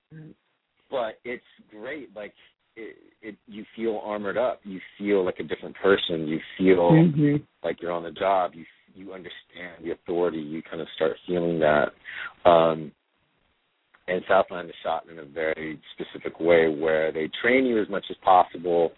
but 0.90 1.20
it's 1.24 1.44
great 1.70 2.16
like 2.16 2.34
it, 2.76 2.98
it 3.22 3.36
you 3.48 3.66
feel 3.76 4.02
armored 4.04 4.38
up. 4.38 4.62
You 4.64 4.80
feel 4.98 5.26
like 5.26 5.40
a 5.40 5.44
different 5.44 5.76
person. 5.76 6.28
You 6.28 6.40
feel 6.58 6.92
mm-hmm. 6.92 7.44
like 7.64 7.82
you're 7.82 7.92
on 7.92 8.04
the 8.04 8.12
job. 8.12 8.52
You 8.54 8.66
you 8.96 9.14
understand 9.14 9.84
the 9.84 9.92
authority. 9.92 10.40
You 10.40 10.62
kind 10.62 10.82
of 10.82 10.88
start 10.96 11.18
feeling 11.28 11.60
that. 11.60 11.90
Um 12.50 12.92
and 14.08 14.22
Southland 14.28 14.70
is 14.70 14.76
shot 14.84 15.04
in 15.12 15.20
a 15.20 15.26
very 15.26 15.80
specific 15.94 16.40
way 16.40 16.68
where 16.68 17.12
they 17.12 17.30
train 17.42 17.66
you 17.66 17.82
as 17.82 17.90
much 17.90 18.06
as 18.10 18.18
possible. 18.24 18.92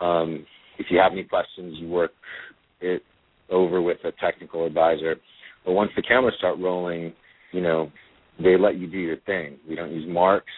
Um, 0.00 0.46
if 0.78 0.86
you 0.90 0.98
have 0.98 1.12
any 1.12 1.24
questions, 1.24 1.76
you 1.78 1.88
work 1.88 2.12
it 2.80 3.02
over 3.50 3.82
with 3.82 3.98
a 4.04 4.12
technical 4.20 4.66
advisor. 4.66 5.16
But 5.64 5.72
once 5.72 5.90
the 5.96 6.02
cameras 6.02 6.34
start 6.38 6.58
rolling, 6.58 7.12
you 7.52 7.60
know, 7.60 7.90
they 8.42 8.56
let 8.56 8.76
you 8.76 8.86
do 8.86 8.98
your 8.98 9.18
thing. 9.18 9.58
We 9.68 9.76
don't 9.76 9.92
use 9.92 10.06
marks. 10.08 10.52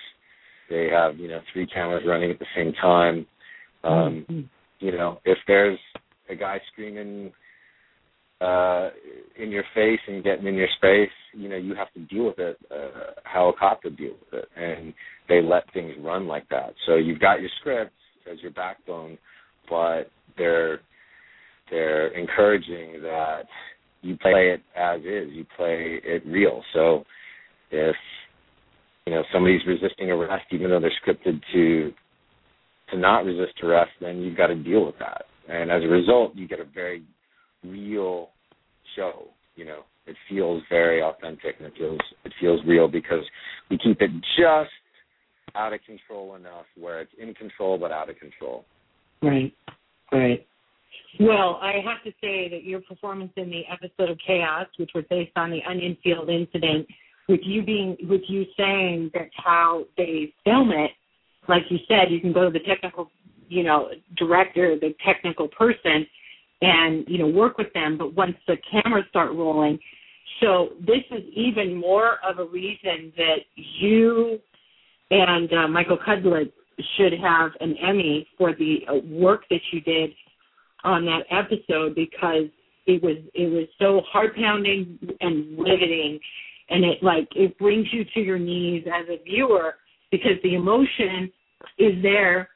They 0.70 0.88
have, 0.90 1.18
you 1.18 1.28
know, 1.28 1.40
three 1.52 1.66
cameras 1.66 2.04
running 2.06 2.30
at 2.30 2.38
the 2.38 2.46
same 2.56 2.72
time. 2.80 3.26
Um, 3.84 4.26
mm-hmm. 4.28 4.40
You 4.78 4.92
know, 4.92 5.20
if 5.24 5.38
there's 5.46 5.78
a 6.28 6.34
guy 6.34 6.60
screaming 6.72 7.32
uh 8.40 8.90
in 9.38 9.50
your 9.50 9.64
face 9.74 10.00
and 10.08 10.24
getting 10.24 10.46
in 10.46 10.54
your 10.54 10.68
space, 10.76 11.10
you 11.34 11.48
know, 11.48 11.56
you 11.56 11.74
have 11.74 11.92
to 11.92 12.00
deal 12.00 12.26
with 12.26 12.38
it 12.38 12.58
uh, 12.70 13.12
how 13.24 13.48
a 13.48 13.52
cop 13.58 13.80
would 13.84 13.96
deal 13.96 14.14
with 14.32 14.42
it. 14.42 14.48
And 14.56 14.94
they 15.28 15.42
let 15.42 15.70
things 15.72 15.94
run 16.00 16.26
like 16.26 16.48
that. 16.48 16.74
So 16.86 16.96
you've 16.96 17.20
got 17.20 17.40
your 17.40 17.50
script 17.60 17.92
as 18.30 18.40
your 18.40 18.52
backbone, 18.52 19.18
but 19.68 20.10
they're 20.36 20.80
they're 21.70 22.08
encouraging 22.08 23.02
that 23.02 23.44
you 24.02 24.16
play 24.16 24.54
it 24.54 24.62
as 24.76 25.00
is, 25.00 25.34
you 25.34 25.44
play 25.56 26.00
it 26.04 26.22
real. 26.26 26.62
So 26.72 27.04
if 27.70 27.96
you 29.06 29.14
know 29.14 29.22
somebody's 29.32 29.66
resisting 29.66 30.10
arrest, 30.10 30.46
even 30.52 30.70
though 30.70 30.80
they're 30.80 30.92
scripted 31.04 31.40
to 31.52 31.92
to 32.90 32.98
not 32.98 33.24
resist 33.24 33.54
arrest, 33.62 33.90
then 34.00 34.18
you've 34.18 34.36
got 34.36 34.46
to 34.46 34.54
deal 34.54 34.86
with 34.86 34.98
that. 35.00 35.22
And 35.48 35.70
as 35.70 35.82
a 35.82 35.88
result, 35.88 36.34
you 36.36 36.46
get 36.46 36.60
a 36.60 36.64
very 36.64 37.02
real 37.70 38.30
show. 38.96 39.28
You 39.56 39.64
know, 39.66 39.80
it 40.06 40.16
feels 40.28 40.62
very 40.70 41.02
authentic 41.02 41.56
and 41.58 41.66
it 41.66 41.72
feels 41.78 41.98
it 42.24 42.32
feels 42.40 42.60
real 42.66 42.88
because 42.88 43.24
we 43.70 43.78
keep 43.78 44.00
it 44.00 44.10
just 44.38 44.70
out 45.54 45.72
of 45.72 45.80
control 45.86 46.36
enough 46.36 46.66
where 46.78 47.00
it's 47.00 47.12
in 47.18 47.32
control 47.34 47.78
but 47.78 47.90
out 47.90 48.10
of 48.10 48.16
control. 48.18 48.64
Right. 49.22 49.52
Right. 50.12 50.46
Well, 51.18 51.58
I 51.62 51.74
have 51.84 52.04
to 52.04 52.10
say 52.20 52.48
that 52.50 52.64
your 52.64 52.80
performance 52.80 53.32
in 53.36 53.50
the 53.50 53.62
episode 53.72 54.10
of 54.10 54.18
Chaos, 54.24 54.66
which 54.78 54.90
was 54.94 55.04
based 55.08 55.32
on 55.36 55.50
the 55.50 55.60
Onion 55.68 55.96
Field 56.02 56.28
incident, 56.28 56.86
with 57.28 57.40
you 57.42 57.64
being 57.64 57.96
with 58.02 58.20
you 58.28 58.44
saying 58.56 59.10
that's 59.14 59.30
how 59.36 59.84
they 59.96 60.32
film 60.44 60.70
it, 60.70 60.90
like 61.48 61.62
you 61.70 61.78
said, 61.88 62.10
you 62.10 62.20
can 62.20 62.32
go 62.32 62.44
to 62.44 62.50
the 62.50 62.64
technical, 62.64 63.10
you 63.48 63.62
know, 63.62 63.88
director, 64.16 64.76
the 64.80 64.94
technical 65.04 65.48
person, 65.48 66.06
and 66.62 67.04
you 67.08 67.18
know 67.18 67.28
work 67.28 67.58
with 67.58 67.72
them. 67.74 67.98
But 67.98 68.14
once 68.14 68.36
the 68.46 68.56
cameras 68.70 69.04
start 69.10 69.32
rolling, 69.32 69.78
so 70.40 70.70
this 70.80 71.02
is 71.10 71.22
even 71.34 71.74
more 71.74 72.18
of 72.28 72.38
a 72.38 72.44
reason 72.44 73.12
that 73.16 73.38
you 73.54 74.38
and 75.10 75.52
uh, 75.52 75.68
Michael 75.68 75.98
Cudlitz 75.98 76.52
should 76.96 77.12
have 77.22 77.52
an 77.60 77.74
Emmy 77.82 78.26
for 78.36 78.52
the 78.52 78.78
uh, 78.88 78.94
work 79.08 79.42
that 79.50 79.60
you 79.72 79.80
did 79.80 80.10
on 80.84 81.04
that 81.06 81.22
episode 81.30 81.94
because 81.94 82.48
it 82.86 83.02
was 83.02 83.16
it 83.34 83.50
was 83.50 83.66
so 83.78 84.02
heart 84.10 84.36
pounding 84.36 84.98
and 85.20 85.58
riveting 85.58 86.18
and 86.68 86.84
it 86.84 87.02
like 87.02 87.28
it 87.34 87.58
brings 87.58 87.86
you 87.92 88.04
to 88.14 88.20
your 88.20 88.38
knees 88.38 88.84
as 88.86 89.06
a 89.08 89.22
viewer 89.24 89.74
because 90.10 90.32
the 90.42 90.54
emotion 90.54 91.30
is 91.78 91.92
there 92.02 92.50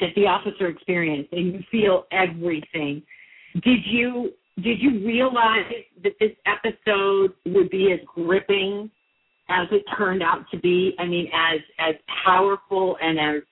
that 0.00 0.10
the 0.16 0.22
officer 0.22 0.68
experienced 0.68 1.32
and 1.32 1.54
you 1.54 1.60
feel 1.70 2.04
everything. 2.12 3.02
Did 3.54 3.80
you 3.86 4.30
did 4.56 4.80
you 4.80 5.04
realize 5.04 5.72
that 6.02 6.12
this 6.20 6.30
episode 6.46 7.32
would 7.46 7.70
be 7.70 7.92
as 7.92 8.00
gripping 8.14 8.90
as 9.48 9.66
it 9.72 9.82
turned 9.96 10.22
out 10.22 10.44
to 10.52 10.58
be? 10.58 10.94
I 10.98 11.06
mean 11.06 11.28
as 11.32 11.60
as 11.78 11.94
powerful 12.24 12.96
and 13.00 13.18
as 13.18 13.42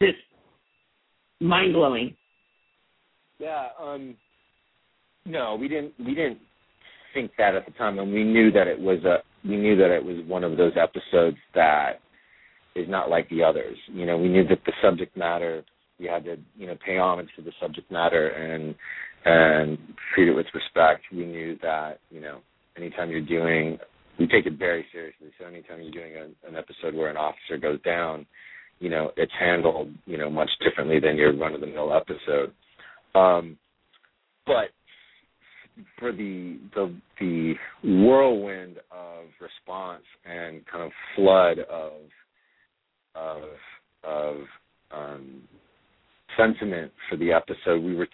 just 0.00 0.18
mind 1.40 1.74
blowing 1.74 2.16
yeah, 3.38 3.68
um 3.80 4.16
no, 5.26 5.56
we 5.58 5.68
didn't 5.68 5.92
we 5.98 6.14
didn't 6.14 6.38
think 7.12 7.32
that 7.38 7.54
at 7.54 7.66
the 7.66 7.72
time 7.72 7.98
and 7.98 8.12
we 8.12 8.24
knew 8.24 8.50
that 8.52 8.66
it 8.66 8.78
was 8.78 9.04
a 9.04 9.18
we 9.46 9.56
knew 9.56 9.76
that 9.76 9.90
it 9.90 10.02
was 10.02 10.16
one 10.26 10.44
of 10.44 10.56
those 10.56 10.72
episodes 10.80 11.36
that 11.54 12.00
is 12.74 12.88
not 12.88 13.10
like 13.10 13.28
the 13.30 13.42
others. 13.42 13.76
You 13.88 14.06
know, 14.06 14.18
we 14.18 14.28
knew 14.28 14.46
that 14.48 14.58
the 14.66 14.72
subject 14.82 15.16
matter 15.16 15.64
we 15.98 16.06
had 16.06 16.24
to, 16.24 16.36
you 16.56 16.66
know, 16.66 16.76
pay 16.84 16.98
homage 16.98 17.28
to 17.36 17.42
the 17.42 17.52
subject 17.60 17.90
matter 17.90 18.28
and 18.28 18.74
and 19.24 19.78
treat 20.14 20.28
it 20.28 20.34
with 20.34 20.46
respect. 20.52 21.04
We 21.10 21.24
knew 21.24 21.56
that, 21.62 22.00
you 22.10 22.20
know, 22.20 22.40
anytime 22.76 23.10
you're 23.10 23.20
doing 23.20 23.78
we 24.18 24.26
take 24.26 24.46
it 24.46 24.58
very 24.58 24.84
seriously. 24.92 25.28
So 25.38 25.46
anytime 25.46 25.80
you're 25.82 25.90
doing 25.90 26.14
a, 26.16 26.48
an 26.48 26.56
episode 26.56 26.94
where 26.94 27.10
an 27.10 27.16
officer 27.16 27.56
goes 27.60 27.82
down, 27.82 28.26
you 28.78 28.88
know, 28.88 29.10
it's 29.16 29.32
handled, 29.38 29.88
you 30.06 30.18
know, 30.18 30.30
much 30.30 30.50
differently 30.62 31.00
than 31.00 31.16
your 31.16 31.36
run 31.36 31.54
of 31.54 31.60
the 31.60 31.66
mill 31.66 31.92
episode. 31.92 32.52
Um, 33.14 33.56
but 34.46 34.70
for 35.98 36.12
the 36.12 36.58
the 36.74 36.94
the 37.18 37.54
whirlwind 37.82 38.76
of 38.92 39.26
response 39.40 40.04
and 40.24 40.64
kind 40.66 40.84
of 40.84 40.92
flood 41.16 41.58
of 41.70 41.92
of 43.14 43.42
of 44.02 44.36
um, 44.90 45.42
sentiment 46.36 46.92
for 47.08 47.16
the 47.16 47.32
episode, 47.32 47.82
we 47.82 47.94
were 47.94 48.08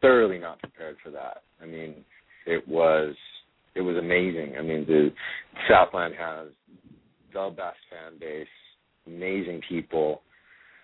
thoroughly 0.00 0.38
not 0.38 0.58
prepared 0.60 0.96
for 1.02 1.10
that. 1.10 1.42
I 1.62 1.66
mean, 1.66 2.04
it 2.46 2.66
was 2.66 3.14
it 3.74 3.80
was 3.80 3.96
amazing. 3.96 4.54
I 4.58 4.62
mean, 4.62 4.84
the 4.86 5.10
Southland 5.68 6.14
has 6.18 6.48
the 7.32 7.50
best 7.56 7.76
fan 7.90 8.18
base, 8.18 8.46
amazing 9.06 9.60
people 9.68 10.22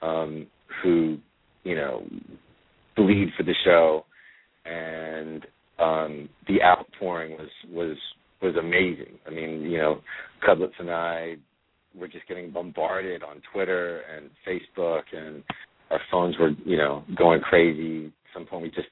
um, 0.03 0.47
who 0.83 1.19
you 1.65 1.75
know 1.75 2.05
bleed 2.97 3.29
for 3.37 3.43
the 3.43 3.55
show, 3.65 4.05
and 4.65 5.45
um, 5.79 6.29
the 6.47 6.63
outpouring 6.63 7.33
was 7.33 7.49
was 7.71 7.97
was 8.43 8.57
amazing. 8.57 9.19
I 9.27 9.31
mean, 9.31 9.63
you 9.63 9.79
know, 9.79 10.01
Cudlitz 10.47 10.79
and 10.79 10.91
I 10.91 11.37
were 11.99 12.09
just 12.09 12.27
getting 12.27 12.51
bombarded 12.51 13.23
on 13.23 13.41
Twitter 13.53 14.03
and 14.15 14.31
Facebook, 14.47 15.03
and 15.13 15.43
our 15.91 16.01
phones 16.11 16.37
were, 16.39 16.51
you 16.65 16.77
know, 16.77 17.05
going 17.17 17.41
crazy. 17.41 18.07
At 18.07 18.41
some 18.41 18.47
point, 18.47 18.63
we 18.65 18.71
just 18.71 18.89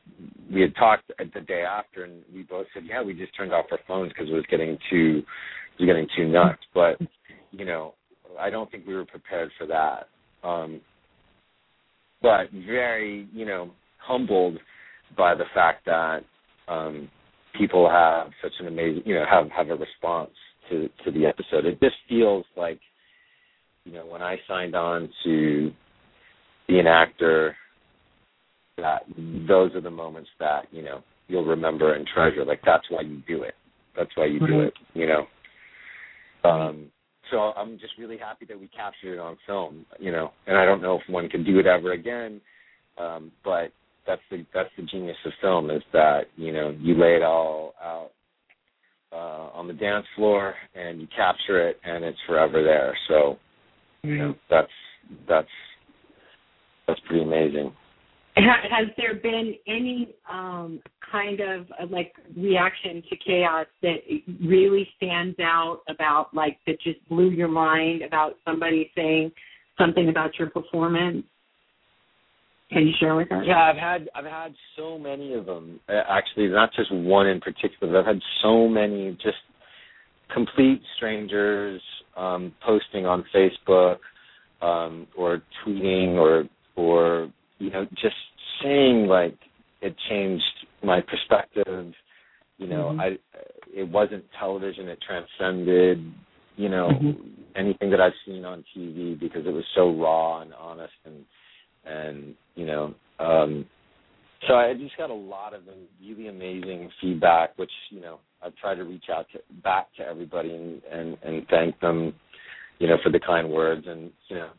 we 0.52 0.60
had 0.60 0.74
talked 0.76 1.10
the 1.18 1.40
day 1.40 1.62
after, 1.62 2.04
and 2.04 2.22
we 2.34 2.42
both 2.42 2.66
said, 2.74 2.84
"Yeah, 2.86 3.02
we 3.02 3.14
just 3.14 3.36
turned 3.36 3.52
off 3.52 3.66
our 3.70 3.80
phones 3.88 4.12
because 4.12 4.28
it 4.28 4.34
was 4.34 4.44
getting 4.50 4.78
too 4.90 5.22
it 5.78 5.82
was 5.82 5.86
getting 5.86 6.06
too 6.16 6.28
nuts." 6.28 6.62
But 6.74 7.00
you 7.50 7.64
know, 7.64 7.94
I 8.38 8.50
don't 8.50 8.70
think 8.70 8.86
we 8.86 8.94
were 8.94 9.04
prepared 9.04 9.50
for 9.58 9.66
that. 9.66 10.08
Um, 10.46 10.80
but 12.20 12.50
very, 12.52 13.28
you 13.32 13.44
know, 13.44 13.70
humbled 13.98 14.58
by 15.16 15.34
the 15.34 15.44
fact 15.54 15.84
that 15.86 16.20
um, 16.68 17.08
people 17.58 17.88
have 17.90 18.28
such 18.42 18.52
an 18.60 18.68
amazing, 18.68 19.02
you 19.04 19.14
know, 19.14 19.24
have 19.28 19.50
have 19.50 19.70
a 19.70 19.76
response 19.76 20.30
to 20.70 20.88
to 21.04 21.10
the 21.10 21.26
episode. 21.26 21.66
It 21.66 21.80
just 21.80 21.96
feels 22.08 22.44
like, 22.56 22.80
you 23.84 23.92
know, 23.92 24.06
when 24.06 24.22
I 24.22 24.36
signed 24.48 24.74
on 24.74 25.08
to 25.24 25.70
be 26.68 26.78
an 26.78 26.86
actor, 26.86 27.56
that 28.78 29.02
those 29.48 29.74
are 29.74 29.80
the 29.80 29.90
moments 29.90 30.30
that 30.38 30.62
you 30.70 30.82
know 30.82 31.02
you'll 31.28 31.44
remember 31.44 31.94
and 31.94 32.06
treasure. 32.06 32.44
Like 32.44 32.60
that's 32.64 32.84
why 32.90 33.02
you 33.02 33.22
do 33.26 33.42
it. 33.42 33.54
That's 33.96 34.10
why 34.14 34.26
you 34.26 34.40
do 34.40 34.60
it. 34.60 34.74
You 34.94 35.06
know. 35.06 35.26
Um, 36.48 36.90
so 37.30 37.38
I'm 37.38 37.78
just 37.78 37.94
really 37.98 38.18
happy 38.18 38.44
that 38.46 38.58
we 38.58 38.68
captured 38.68 39.14
it 39.14 39.18
on 39.18 39.36
film. 39.46 39.84
You 39.98 40.12
know, 40.12 40.30
and 40.46 40.56
I 40.56 40.64
don't 40.64 40.82
know 40.82 40.96
if 40.96 41.12
one 41.12 41.28
can 41.28 41.44
do 41.44 41.58
it 41.58 41.66
ever 41.66 41.92
again, 41.92 42.40
um, 42.98 43.32
but 43.44 43.72
that's 44.06 44.22
the 44.30 44.44
that's 44.54 44.70
the 44.76 44.84
genius 44.84 45.16
of 45.24 45.32
film 45.40 45.70
is 45.70 45.82
that 45.92 46.22
you 46.36 46.52
know 46.52 46.74
you 46.80 46.94
lay 46.94 47.14
it 47.14 47.22
all 47.22 47.74
out 47.82 48.10
uh, 49.12 49.50
on 49.56 49.68
the 49.68 49.74
dance 49.74 50.06
floor 50.16 50.54
and 50.74 51.00
you 51.00 51.06
capture 51.14 51.68
it 51.68 51.78
and 51.84 52.04
it's 52.04 52.18
forever 52.26 52.62
there. 52.62 52.96
So 53.08 53.36
you 54.02 54.18
know 54.18 54.34
that's 54.50 54.68
that's 55.28 55.48
that's 56.86 57.00
pretty 57.06 57.22
amazing. 57.22 57.72
Has 58.34 58.88
there 58.96 59.14
been 59.14 59.54
any 59.68 60.14
um, 60.30 60.80
kind 61.10 61.40
of 61.40 61.66
uh, 61.80 61.86
like 61.90 62.14
reaction 62.36 63.02
to 63.10 63.16
chaos 63.16 63.66
that 63.82 63.96
really 64.42 64.88
stands 64.96 65.38
out 65.38 65.80
about 65.88 66.34
like 66.34 66.58
that 66.66 66.80
just 66.80 67.06
blew 67.08 67.30
your 67.30 67.48
mind 67.48 68.02
about 68.02 68.36
somebody 68.44 68.90
saying 68.96 69.30
something 69.78 70.08
about 70.08 70.30
your 70.38 70.48
performance? 70.48 71.24
Can 72.70 72.86
you 72.86 72.94
share 72.98 73.14
with 73.14 73.30
us? 73.30 73.44
Yeah, 73.46 73.70
I've 73.70 73.76
had 73.76 74.08
I've 74.14 74.24
had 74.24 74.54
so 74.76 74.98
many 74.98 75.34
of 75.34 75.44
them. 75.44 75.78
Actually, 75.88 76.48
not 76.48 76.70
just 76.74 76.92
one 76.92 77.26
in 77.26 77.40
particular. 77.40 78.00
I've 78.00 78.06
had 78.06 78.20
so 78.42 78.66
many 78.66 79.12
just 79.22 79.36
complete 80.32 80.80
strangers 80.96 81.82
um, 82.16 82.52
posting 82.64 83.06
on 83.06 83.24
Facebook 83.34 83.98
um, 84.60 85.06
or 85.16 85.42
tweeting 85.64 86.14
or 86.14 86.44
or 86.76 87.30
you 87.58 87.70
know 87.70 87.84
just 88.00 88.16
saying 88.62 89.06
like 89.06 89.36
it 89.80 89.94
changed 90.08 90.44
my 90.82 91.00
perspective. 91.00 91.92
You 92.58 92.66
know, 92.68 92.90
mm-hmm. 92.90 93.00
I 93.00 93.16
it 93.74 93.88
wasn't 93.88 94.24
television; 94.38 94.88
it 94.88 94.98
transcended 95.06 96.12
you 96.56 96.68
know 96.68 96.90
mm-hmm. 96.92 97.20
anything 97.56 97.90
that 97.90 98.00
I've 98.00 98.12
seen 98.26 98.44
on 98.44 98.64
TV 98.76 99.18
because 99.18 99.46
it 99.46 99.52
was 99.52 99.64
so 99.74 99.94
raw 99.94 100.42
and 100.42 100.52
honest 100.54 100.92
and 101.04 101.24
and 101.84 102.34
you 102.54 102.66
know 102.66 102.94
um 103.18 103.66
so 104.46 104.54
I 104.54 104.74
just 104.74 104.96
got 104.96 105.10
a 105.10 105.14
lot 105.14 105.54
of 105.54 105.62
really 106.04 106.28
amazing 106.28 106.90
feedback, 107.00 107.56
which 107.58 107.70
you 107.90 108.00
know 108.00 108.18
I've 108.44 108.56
tried 108.56 108.76
to 108.76 108.84
reach 108.84 109.04
out 109.12 109.26
to 109.32 109.40
back 109.62 109.86
to 109.96 110.02
everybody 110.02 110.54
and 110.54 110.82
and 110.90 111.16
and 111.22 111.46
thank 111.48 111.78
them, 111.80 112.14
you 112.78 112.88
know, 112.88 112.96
for 113.02 113.10
the 113.10 113.20
kind 113.20 113.50
words. 113.50 113.86
And 113.86 114.10
you 114.28 114.36
know, 114.36 114.50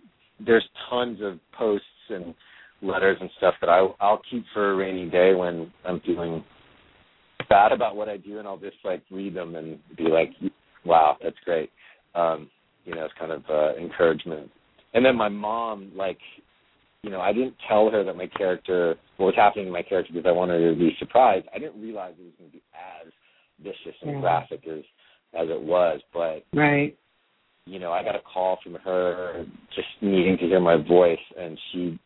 there's 0.45 0.67
tons 0.89 1.19
of 1.21 1.39
posts 1.57 1.85
and 2.09 2.33
letters 2.81 3.17
and 3.19 3.29
stuff 3.37 3.55
that 3.61 3.69
I 3.69 3.87
I'll 3.99 4.21
keep 4.29 4.45
for 4.53 4.71
a 4.71 4.75
rainy 4.75 5.09
day 5.09 5.33
when 5.33 5.71
I'm 5.85 5.99
feeling 6.01 6.43
bad 7.49 7.71
about 7.71 7.95
what 7.95 8.09
I 8.09 8.17
do, 8.17 8.39
and 8.39 8.47
I'll 8.47 8.57
just 8.57 8.77
like 8.83 9.03
read 9.11 9.35
them 9.35 9.55
and 9.55 9.77
be 9.97 10.05
like, 10.05 10.31
wow, 10.85 11.17
that's 11.21 11.35
great. 11.45 11.69
Um, 12.15 12.49
you 12.85 12.95
know, 12.95 13.05
it's 13.05 13.13
kind 13.19 13.31
of 13.31 13.43
uh, 13.49 13.75
encouragement. 13.77 14.49
And 14.93 15.05
then 15.05 15.15
my 15.15 15.29
mom, 15.29 15.91
like, 15.95 16.19
you 17.01 17.09
know, 17.09 17.21
I 17.21 17.33
didn't 17.33 17.55
tell 17.67 17.89
her 17.89 18.03
that 18.03 18.15
my 18.15 18.27
character, 18.27 18.95
what 19.17 19.27
was 19.27 19.35
happening 19.35 19.65
to 19.65 19.71
my 19.71 19.81
character, 19.81 20.13
because 20.13 20.27
I 20.27 20.31
wanted 20.31 20.61
her 20.61 20.73
to 20.73 20.79
be 20.79 20.95
surprised. 20.99 21.47
I 21.53 21.59
didn't 21.59 21.81
realize 21.81 22.13
it 22.19 22.23
was 22.23 22.33
going 22.37 22.51
to 22.51 22.57
be 22.57 22.63
as 22.73 23.11
vicious 23.63 23.97
and 24.01 24.11
yeah. 24.11 24.21
graphic 24.21 24.67
as 24.67 24.83
as 25.33 25.49
it 25.49 25.61
was. 25.61 26.01
But 26.13 26.43
right, 26.53 26.97
you 27.65 27.79
know, 27.79 27.91
I 27.91 28.03
got 28.03 28.15
a 28.15 28.21
call 28.21 28.59
from 28.63 28.75
her 28.75 29.45
just 29.75 29.87
needing 30.01 30.37
to 30.37 30.45
hear 30.45 30.59
my 30.59 30.75
voice, 30.75 31.17
and 31.39 31.57
she, 31.71 31.99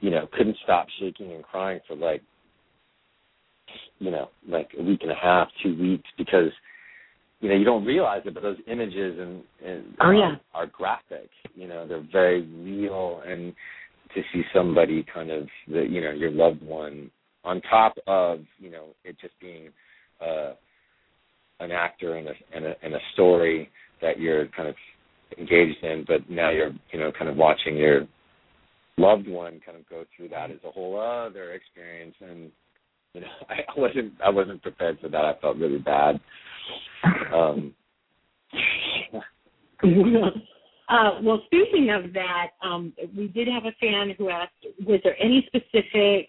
you 0.00 0.10
know, 0.10 0.28
couldn't 0.36 0.56
stop 0.62 0.86
shaking 0.98 1.32
and 1.32 1.42
crying 1.42 1.80
for 1.88 1.96
like, 1.96 2.22
you 3.98 4.10
know, 4.10 4.28
like 4.48 4.70
a 4.78 4.82
week 4.82 5.00
and 5.02 5.10
a 5.10 5.16
half, 5.20 5.48
two 5.62 5.78
weeks, 5.80 6.08
because 6.18 6.50
you 7.40 7.48
know 7.48 7.54
you 7.54 7.64
don't 7.64 7.84
realize 7.84 8.22
it, 8.26 8.34
but 8.34 8.42
those 8.42 8.58
images 8.66 9.18
and, 9.18 9.42
and 9.64 9.84
oh, 10.00 10.10
yeah. 10.10 10.36
are, 10.54 10.64
are 10.64 10.66
graphic. 10.66 11.30
You 11.54 11.68
know, 11.68 11.88
they're 11.88 12.06
very 12.12 12.42
real 12.42 13.22
and 13.26 13.54
to 14.14 14.22
see 14.32 14.42
somebody 14.54 15.04
kind 15.12 15.30
of 15.30 15.46
the 15.68 15.86
you 15.88 16.00
know 16.00 16.10
your 16.10 16.30
loved 16.30 16.62
one 16.62 17.10
on 17.44 17.60
top 17.62 17.94
of 18.06 18.40
you 18.58 18.70
know 18.70 18.86
it 19.04 19.16
just 19.20 19.34
being 19.40 19.68
uh, 20.20 20.52
an 21.60 21.70
actor 21.70 22.16
in 22.16 22.26
a, 22.26 22.32
a 22.66 22.96
a 22.96 22.98
story 23.12 23.70
that 24.02 24.18
you're 24.18 24.48
kind 24.48 24.68
of 24.68 24.74
engaged 25.38 25.82
in, 25.82 26.04
but 26.06 26.28
now 26.28 26.50
you're 26.50 26.72
you 26.92 26.98
know 26.98 27.12
kind 27.16 27.30
of 27.30 27.36
watching 27.36 27.76
your 27.76 28.06
loved 28.96 29.28
one 29.28 29.60
kind 29.64 29.78
of 29.78 29.88
go 29.88 30.04
through 30.16 30.28
that 30.28 30.50
as 30.50 30.58
a 30.64 30.70
whole 30.70 30.98
other 30.98 31.52
experience 31.52 32.14
and 32.20 32.50
you 33.14 33.20
know 33.20 33.26
I 33.48 33.62
wasn't 33.76 34.12
I 34.24 34.30
wasn't 34.30 34.62
prepared 34.62 34.98
for 35.00 35.08
that. 35.08 35.24
I 35.24 35.34
felt 35.40 35.56
really 35.56 35.78
bad. 35.78 36.20
Um 37.32 37.74
Uh, 40.90 41.20
well, 41.22 41.40
speaking 41.46 41.90
of 41.90 42.12
that, 42.12 42.48
um, 42.64 42.92
we 43.16 43.28
did 43.28 43.46
have 43.46 43.64
a 43.64 43.70
fan 43.80 44.12
who 44.18 44.28
asked, 44.28 44.50
was 44.84 44.98
there 45.04 45.14
any 45.22 45.46
specific 45.46 46.28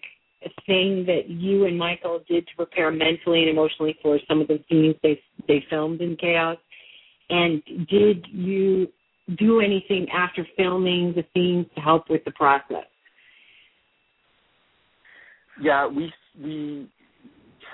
thing 0.66 1.04
that 1.06 1.28
you 1.28 1.66
and 1.66 1.78
Michael 1.78 2.20
did 2.28 2.46
to 2.46 2.56
prepare 2.56 2.90
mentally 2.90 3.40
and 3.40 3.50
emotionally 3.50 3.96
for 4.02 4.18
some 4.28 4.40
of 4.40 4.48
the 4.48 4.62
scenes 4.68 4.96
they 5.02 5.20
they 5.48 5.64
filmed 5.70 6.00
in 6.00 6.16
Chaos? 6.16 6.58
And 7.30 7.62
did 7.88 8.26
you 8.30 8.88
do 9.38 9.60
anything 9.60 10.06
after 10.12 10.46
filming 10.56 11.14
the 11.14 11.24
scenes 11.34 11.66
to 11.74 11.80
help 11.80 12.10
with 12.10 12.24
the 12.24 12.32
process? 12.32 12.86
Yeah, 15.60 15.86
we 15.86 16.12
we 16.42 16.88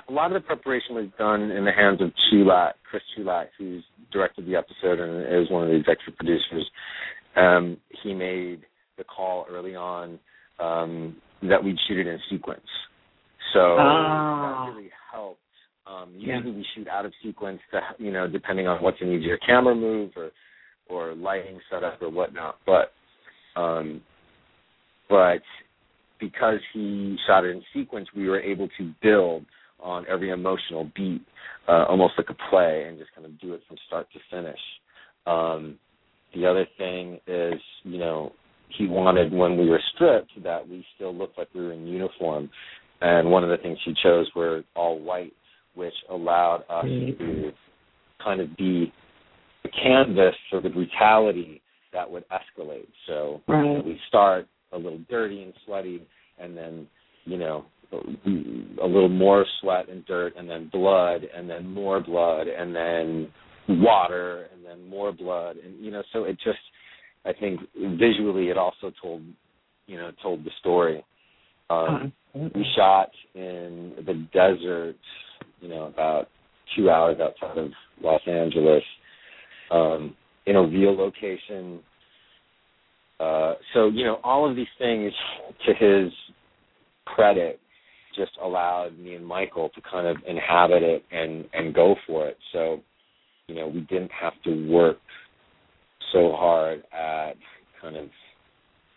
a 0.08 0.12
lot 0.12 0.34
of 0.34 0.42
the 0.42 0.46
preparation 0.46 0.94
was 0.94 1.06
done 1.18 1.50
in 1.50 1.64
the 1.64 1.72
hands 1.72 2.00
of 2.00 2.10
Chulack, 2.30 2.72
Chris 2.88 3.02
Chulack, 3.16 3.46
who's 3.58 3.84
directed 4.12 4.46
the 4.46 4.56
episode 4.56 5.00
and 5.00 5.42
is 5.42 5.50
one 5.50 5.64
of 5.64 5.68
the 5.68 5.76
executive 5.76 6.16
producers. 6.16 6.70
Um, 7.36 7.76
he 8.02 8.14
made 8.14 8.62
the 8.96 9.04
call 9.04 9.46
early 9.50 9.74
on 9.74 10.18
um, 10.58 11.16
that 11.42 11.62
we'd 11.62 11.76
shoot 11.86 11.98
it 11.98 12.06
in 12.06 12.18
sequence. 12.30 12.66
So 13.52 13.76
ah. 13.78 14.66
that 14.66 14.76
really 14.76 14.90
helped. 15.12 15.40
Um, 15.86 16.12
usually 16.14 16.50
yeah. 16.50 16.56
we 16.56 16.66
shoot 16.74 16.88
out 16.88 17.06
of 17.06 17.12
sequence, 17.22 17.60
to, 17.72 17.80
you 17.98 18.12
know, 18.12 18.28
depending 18.28 18.66
on 18.66 18.82
what's 18.82 18.98
in 19.00 19.12
easier 19.12 19.38
camera 19.38 19.74
move 19.74 20.10
or 20.16 20.30
or 20.88 21.14
lighting 21.14 21.60
setup 21.70 22.00
or 22.00 22.10
whatnot. 22.10 22.56
But 22.66 22.92
um, 23.60 24.00
but 25.08 25.42
because 26.20 26.58
he 26.72 27.16
shot 27.26 27.44
it 27.44 27.50
in 27.50 27.62
sequence, 27.74 28.08
we 28.14 28.28
were 28.28 28.40
able 28.40 28.68
to 28.78 28.92
build 29.02 29.44
on 29.80 30.04
every 30.08 30.30
emotional 30.30 30.90
beat, 30.96 31.22
uh, 31.68 31.84
almost 31.88 32.14
like 32.18 32.28
a 32.30 32.50
play, 32.50 32.86
and 32.88 32.98
just 32.98 33.14
kind 33.14 33.26
of 33.26 33.40
do 33.40 33.54
it 33.54 33.60
from 33.68 33.76
start 33.86 34.08
to 34.12 34.18
finish. 34.30 34.58
Um, 35.26 35.78
the 36.34 36.46
other 36.46 36.66
thing 36.76 37.18
is, 37.26 37.60
you 37.84 37.98
know, 37.98 38.32
he 38.76 38.86
wanted 38.86 39.32
when 39.32 39.56
we 39.56 39.68
were 39.68 39.80
stripped 39.94 40.30
that 40.42 40.68
we 40.68 40.84
still 40.94 41.14
looked 41.14 41.38
like 41.38 41.48
we 41.54 41.62
were 41.62 41.72
in 41.72 41.86
uniform, 41.86 42.50
and 43.00 43.30
one 43.30 43.44
of 43.44 43.50
the 43.50 43.56
things 43.62 43.78
he 43.84 43.94
chose 44.02 44.28
were 44.34 44.62
all 44.74 44.98
white, 44.98 45.32
which 45.74 45.94
allowed 46.10 46.64
us 46.68 46.84
mm-hmm. 46.84 47.22
to 47.22 47.52
kind 48.22 48.40
of 48.40 48.56
be 48.56 48.92
the 49.62 49.70
canvas 49.70 50.34
for 50.50 50.60
the 50.60 50.68
brutality 50.68 51.60
that 51.92 52.10
would 52.10 52.24
escalate. 52.28 52.88
So 53.06 53.40
right. 53.48 53.64
you 53.64 53.74
know, 53.74 53.82
we 53.84 53.98
start 54.08 54.46
a 54.72 54.76
little 54.76 55.00
dirty 55.08 55.42
and 55.42 55.52
sweaty, 55.64 56.06
and 56.38 56.56
then 56.56 56.86
you 57.24 57.38
know 57.38 57.64
a 57.92 58.86
little 58.86 59.08
more 59.08 59.46
sweat 59.60 59.88
and 59.88 60.04
dirt 60.04 60.34
and 60.36 60.48
then 60.48 60.68
blood 60.70 61.22
and 61.34 61.48
then 61.48 61.66
more 61.66 62.00
blood 62.00 62.46
and 62.46 62.74
then 62.74 63.28
water 63.68 64.46
and 64.52 64.64
then 64.64 64.86
more 64.88 65.10
blood 65.10 65.56
and 65.64 65.82
you 65.82 65.90
know 65.90 66.02
so 66.12 66.24
it 66.24 66.36
just 66.44 66.58
i 67.24 67.32
think 67.32 67.60
visually 67.76 68.48
it 68.48 68.58
also 68.58 68.92
told 69.00 69.22
you 69.86 69.96
know 69.96 70.10
told 70.22 70.44
the 70.44 70.50
story. 70.60 71.04
Um 71.70 72.12
we 72.34 72.64
shot 72.76 73.10
in 73.34 73.94
the 74.06 74.26
desert 74.32 74.96
you 75.60 75.68
know 75.68 75.84
about 75.84 76.28
two 76.76 76.90
hours 76.90 77.16
outside 77.20 77.58
of 77.58 77.70
los 78.02 78.20
angeles 78.26 78.82
um 79.70 80.14
in 80.46 80.56
a 80.56 80.62
real 80.62 80.96
location. 80.96 81.80
Uh 83.18 83.54
so 83.74 83.88
you 83.88 84.04
know 84.04 84.20
all 84.22 84.48
of 84.48 84.54
these 84.54 84.66
things 84.78 85.12
to 85.66 85.74
his 85.74 86.12
credit 87.06 87.58
just 88.14 88.32
allowed 88.42 88.98
me 88.98 89.14
and 89.14 89.26
Michael 89.26 89.70
to 89.70 89.80
kind 89.90 90.06
of 90.06 90.16
inhabit 90.26 90.82
it 90.82 91.04
and 91.10 91.44
and 91.52 91.74
go 91.74 91.94
for 92.06 92.28
it. 92.28 92.36
So, 92.52 92.80
you 93.46 93.54
know, 93.54 93.68
we 93.68 93.80
didn't 93.82 94.10
have 94.10 94.34
to 94.44 94.68
work 94.68 94.98
so 96.12 96.32
hard 96.32 96.82
at 96.92 97.34
kind 97.80 97.96
of 97.96 98.08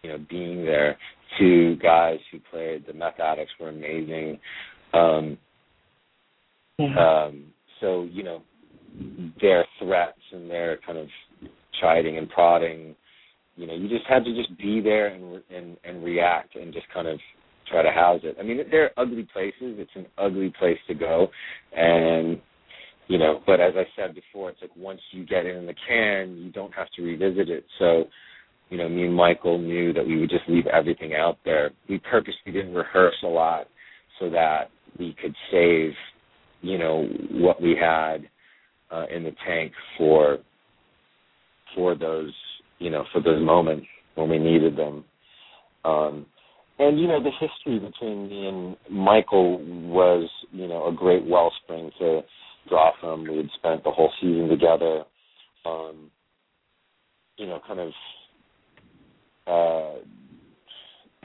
you 0.03 0.09
know 0.09 0.17
being 0.29 0.65
there. 0.65 0.97
Two 1.39 1.77
guys 1.77 2.19
who 2.31 2.39
played 2.51 2.85
the 2.85 2.93
meth 2.93 3.19
addicts 3.19 3.53
were 3.59 3.69
amazing. 3.69 4.39
Um, 4.93 5.37
yeah. 6.77 7.25
um, 7.27 7.45
so 7.79 8.03
you 8.11 8.23
know 8.23 8.41
their 9.41 9.65
threats 9.79 10.19
and 10.33 10.49
their 10.49 10.79
kind 10.85 10.97
of 10.97 11.07
chiding 11.79 12.17
and 12.17 12.29
prodding 12.29 12.93
you 13.55 13.65
know 13.65 13.73
you 13.73 13.87
just 13.87 14.05
had 14.07 14.25
to 14.25 14.35
just 14.35 14.57
be 14.57 14.81
there 14.81 15.07
and 15.07 15.41
and 15.49 15.77
and 15.83 16.03
react 16.03 16.55
and 16.55 16.73
just 16.73 16.87
kind 16.93 17.07
of 17.07 17.19
try 17.71 17.81
to 17.81 17.91
house 17.91 18.21
it. 18.23 18.35
I 18.39 18.43
mean, 18.43 18.59
they're 18.69 18.91
ugly 18.97 19.27
places. 19.31 19.53
It's 19.79 19.91
an 19.95 20.05
ugly 20.17 20.53
place 20.59 20.77
to 20.87 20.93
go, 20.93 21.27
and 21.75 22.39
you 23.11 23.17
know. 23.17 23.41
But 23.45 23.59
as 23.59 23.73
I 23.75 23.83
said 23.95 24.15
before, 24.15 24.49
it's 24.49 24.61
like 24.61 24.71
once 24.77 25.01
you 25.11 25.25
get 25.25 25.45
it 25.45 25.57
in 25.57 25.65
the 25.65 25.75
can, 25.87 26.37
you 26.37 26.49
don't 26.49 26.73
have 26.73 26.87
to 26.95 27.01
revisit 27.01 27.49
it. 27.49 27.65
So, 27.77 28.05
you 28.69 28.77
know, 28.77 28.87
me 28.87 29.03
and 29.03 29.13
Michael 29.13 29.57
knew 29.57 29.91
that 29.91 30.07
we 30.07 30.17
would 30.17 30.29
just 30.29 30.47
leave 30.47 30.65
everything 30.67 31.13
out 31.13 31.37
there. 31.43 31.71
We 31.89 31.99
purposely 31.99 32.53
didn't 32.53 32.73
rehearse 32.73 33.17
a 33.23 33.27
lot 33.27 33.67
so 34.17 34.29
that 34.29 34.69
we 34.97 35.13
could 35.21 35.35
save, 35.51 35.91
you 36.61 36.77
know, 36.77 37.05
what 37.31 37.61
we 37.61 37.75
had 37.75 38.29
uh, 38.89 39.07
in 39.13 39.23
the 39.23 39.35
tank 39.45 39.73
for 39.97 40.37
for 41.75 41.95
those, 41.95 42.33
you 42.79 42.89
know, 42.89 43.03
for 43.11 43.21
those 43.21 43.43
moments 43.43 43.87
when 44.15 44.29
we 44.29 44.39
needed 44.39 44.77
them. 44.77 45.03
Um, 45.83 46.25
and 46.79 46.97
you 46.97 47.07
know, 47.07 47.21
the 47.21 47.31
history 47.31 47.77
between 47.77 48.29
me 48.29 48.47
and 48.47 48.77
Michael 48.89 49.57
was, 49.89 50.29
you 50.51 50.67
know, 50.67 50.87
a 50.87 50.93
great 50.93 51.25
wellspring 51.25 51.91
to 51.99 52.21
from. 52.69 53.23
We 53.23 53.37
had 53.37 53.49
spent 53.57 53.83
the 53.83 53.91
whole 53.91 54.11
season 54.21 54.49
together. 54.49 55.03
Um, 55.65 56.11
you 57.37 57.47
know, 57.47 57.59
kind 57.67 57.79
of 57.79 57.91
uh, 59.47 59.99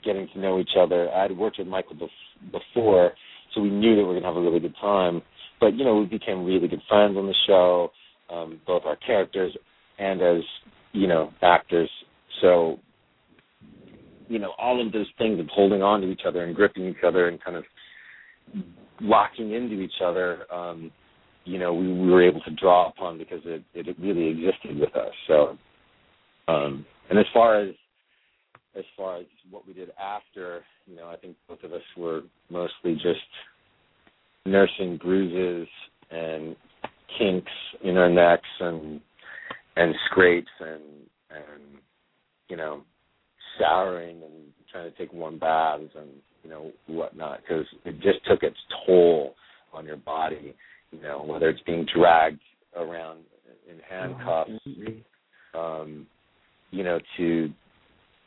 getting 0.05 0.29
to 0.33 0.41
know 0.41 0.59
each 0.59 0.71
other. 0.79 1.11
I 1.13 1.23
had 1.23 1.37
worked 1.37 1.59
with 1.59 1.67
Michael 1.67 1.97
bef- 1.97 2.53
before, 2.53 3.13
so 3.55 3.61
we 3.61 3.71
knew 3.71 3.97
that 3.97 4.03
we 4.03 4.09
were 4.09 4.13
going 4.13 4.23
to 4.23 4.29
have 4.29 4.37
a 4.37 4.41
really 4.41 4.61
good 4.61 4.77
time. 4.81 5.23
But 5.61 5.75
you 5.75 5.85
know, 5.85 5.97
we 5.97 6.07
became 6.07 6.45
really 6.45 6.69
good 6.69 6.83
friends 6.89 7.17
on 7.17 7.27
the 7.27 7.35
show, 7.47 7.91
um, 8.31 8.61
both 8.67 8.83
our 8.85 8.97
characters 8.97 9.57
and 9.99 10.21
as 10.21 10.43
you 10.93 11.07
know 11.07 11.33
actors. 11.43 11.91
So 12.41 12.79
you 14.29 14.39
know, 14.39 14.53
all 14.59 14.85
of 14.85 14.93
those 14.93 15.07
things 15.19 15.39
of 15.39 15.47
holding 15.49 15.83
on 15.83 16.01
to 16.01 16.11
each 16.11 16.23
other 16.27 16.45
and 16.45 16.55
gripping 16.55 16.87
each 16.87 17.05
other 17.07 17.29
and 17.29 17.43
kind 17.43 17.57
of 17.57 17.65
locking 19.01 19.53
into 19.53 19.81
each 19.81 20.01
other. 20.05 20.53
Um, 20.53 20.91
you 21.47 21.59
know, 21.59 21.73
we, 21.73 21.87
we 21.91 22.11
were 22.11 22.23
able 22.23 22.41
to 22.43 22.51
draw 22.51 22.89
upon 22.89 23.17
because 23.19 23.41
it, 23.45 23.63
it 23.75 23.97
really 23.99 24.29
existed 24.29 24.79
with 24.79 24.95
us. 24.95 25.13
So, 25.27 25.57
um, 26.49 26.85
and 27.09 27.19
as 27.19 27.27
far 27.33 27.61
as 27.63 27.75
as 28.77 28.85
far 28.95 29.17
as 29.21 29.25
what 29.51 29.67
we 29.67 29.73
did 29.73 29.89
after, 29.99 30.63
you 30.87 30.97
know, 30.97 31.09
I 31.09 31.17
think 31.17 31.37
both 31.49 31.63
of 31.65 31.73
us 31.73 31.81
were 31.97 32.21
mostly 32.51 32.93
just 32.95 33.25
nursing 34.45 34.99
bruises 34.99 35.67
and 36.11 36.55
kinks 37.19 37.51
in 37.83 37.97
our 37.97 38.11
necks 38.11 38.45
and 38.61 39.01
and 39.77 39.95
scrapes 40.11 40.51
and 40.61 40.83
and 41.31 41.63
you 42.49 42.57
know 42.57 42.83
showering 43.59 44.17
and 44.23 44.53
trying 44.71 44.91
to 44.91 44.99
take 44.99 45.13
warm 45.13 45.39
baths 45.39 45.91
and 45.97 46.09
you 46.45 46.51
know 46.51 46.71
whatnot 46.87 47.41
because 47.41 47.67
it 47.85 47.95
just 48.01 48.19
took 48.29 48.43
its 48.43 48.57
toll 48.87 49.35
on 49.73 49.85
your 49.87 49.97
body 49.97 50.55
you 50.93 51.01
know 51.03 51.25
whether 51.27 51.49
it's 51.49 51.63
being 51.67 51.87
dragged 51.97 52.41
around 52.77 53.21
in 53.71 53.79
handcuffs 53.89 54.51
um 55.55 56.07
you 56.71 56.85
know 56.85 56.99
to 57.17 57.49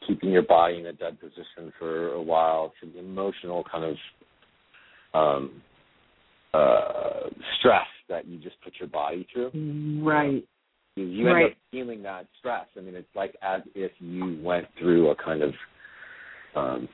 keeping 0.08 0.32
your 0.32 0.42
body 0.42 0.80
in 0.80 0.86
a 0.88 0.94
dead 0.94 1.20
position 1.20 1.72
for 1.78 2.14
a 2.14 2.22
while 2.22 2.74
to 2.82 2.90
the 2.92 3.00
emotional 3.00 3.64
kind 3.72 3.86
of 3.86 3.96
um 5.14 5.62
uh 6.54 7.30
stress 7.60 7.86
that 8.08 8.26
you 8.28 8.40
just 8.40 8.60
put 8.64 8.74
your 8.80 8.90
body 8.90 9.28
through 9.32 9.52
right 10.04 10.44
you, 10.96 11.06
you 11.06 11.28
right. 11.28 11.44
end 11.44 11.52
up 11.52 11.58
feeling 11.72 12.02
that 12.02 12.26
stress 12.40 12.66
i 12.76 12.82
mean 12.82 12.96
it's 12.96 13.08
like 13.16 13.36
as 13.44 13.62
if 13.76 13.92
you 14.00 14.40
went 14.42 14.66
through 14.80 15.12
a 15.12 15.16
kind 15.16 15.44
of 15.44 15.54
um 16.56 16.90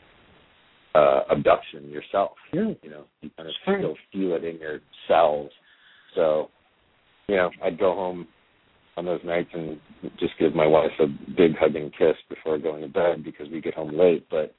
uh 0.93 1.21
abduction 1.31 1.89
yourself 1.89 2.31
yeah. 2.53 2.71
you 2.83 2.89
know 2.89 3.05
you 3.21 3.29
kind 3.37 3.47
of 3.47 3.55
Sure. 3.63 3.79
still 3.79 3.95
feel 4.11 4.35
it 4.35 4.43
in 4.43 4.59
your 4.59 4.79
cells 5.07 5.49
so 6.15 6.49
you 7.29 7.37
know 7.37 7.49
i'd 7.63 7.79
go 7.79 7.93
home 7.95 8.27
on 8.97 9.05
those 9.05 9.21
nights 9.23 9.49
and 9.53 9.79
just 10.19 10.33
give 10.39 10.53
my 10.53 10.67
wife 10.67 10.91
a 10.99 11.07
big 11.35 11.51
hugging 11.57 11.91
kiss 11.97 12.15
before 12.29 12.57
going 12.57 12.81
to 12.81 12.87
bed 12.89 13.23
because 13.23 13.47
we 13.51 13.61
get 13.61 13.73
home 13.73 13.97
late 13.97 14.25
but 14.29 14.53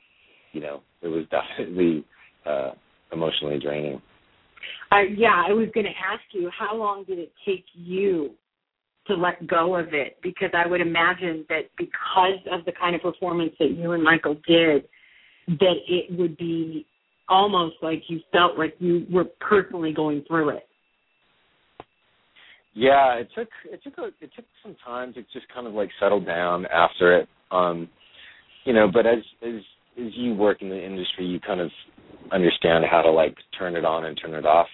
you 0.53 0.61
know 0.63 0.81
it 1.03 1.09
was 1.09 1.25
definitely 1.31 2.03
uh 2.47 2.71
emotionally 3.13 3.59
draining 3.59 4.01
Uh, 4.91 5.03
yeah, 5.17 5.45
I 5.49 5.53
was 5.53 5.69
going 5.75 5.87
to 5.87 5.91
ask 6.13 6.23
you, 6.33 6.51
how 6.57 6.75
long 6.77 7.05
did 7.05 7.19
it 7.19 7.33
take 7.47 7.65
you 7.75 8.31
to 9.07 9.15
let 9.15 9.47
go 9.47 9.77
of 9.77 9.95
it? 9.95 10.19
Because 10.47 10.65
I 10.65 10.69
would 10.69 10.81
imagine 10.81 11.45
that 11.49 11.63
because 11.77 12.39
of 12.53 12.65
the 12.65 12.73
kind 12.73 12.95
of 12.95 13.03
performance 13.03 13.53
that 13.59 13.71
you 13.71 13.93
and 13.93 14.03
Michael 14.03 14.37
did, 14.47 14.85
that 15.49 15.75
it 15.89 16.17
would 16.17 16.37
be 16.37 16.87
almost 17.29 17.77
like 17.83 18.03
you 18.09 18.21
felt 18.33 18.59
like 18.59 18.75
you 18.79 19.07
were 19.11 19.25
personally 19.41 19.93
going 19.93 20.25
through 20.29 20.51
it. 20.51 20.69
Yeah, 22.75 23.15
it 23.15 23.29
took 23.35 23.49
it 23.65 23.81
took 23.83 23.99
a, 23.99 24.07
it 24.21 24.31
took 24.37 24.45
some 24.63 24.77
time 24.85 25.15
to 25.15 25.23
just 25.33 25.47
kind 25.53 25.67
of 25.67 25.73
like 25.73 25.89
settle 25.99 26.21
down 26.21 26.67
after 26.67 27.19
it. 27.19 27.29
Um, 27.51 27.89
you 28.65 28.73
know, 28.73 28.89
but 28.93 29.07
as 29.07 29.19
as 29.43 29.61
as 29.99 30.13
you 30.15 30.35
work 30.35 30.61
in 30.61 30.69
the 30.69 30.85
industry, 30.85 31.25
you 31.25 31.41
kind 31.41 31.61
of 31.61 31.71
understand 32.31 32.85
how 32.89 33.01
to 33.01 33.11
like 33.11 33.35
turn 33.59 33.77
it 33.77 33.85
on 33.85 34.05
and 34.05 34.21
turn 34.21 34.35
it 34.35 34.45
off. 34.45 34.69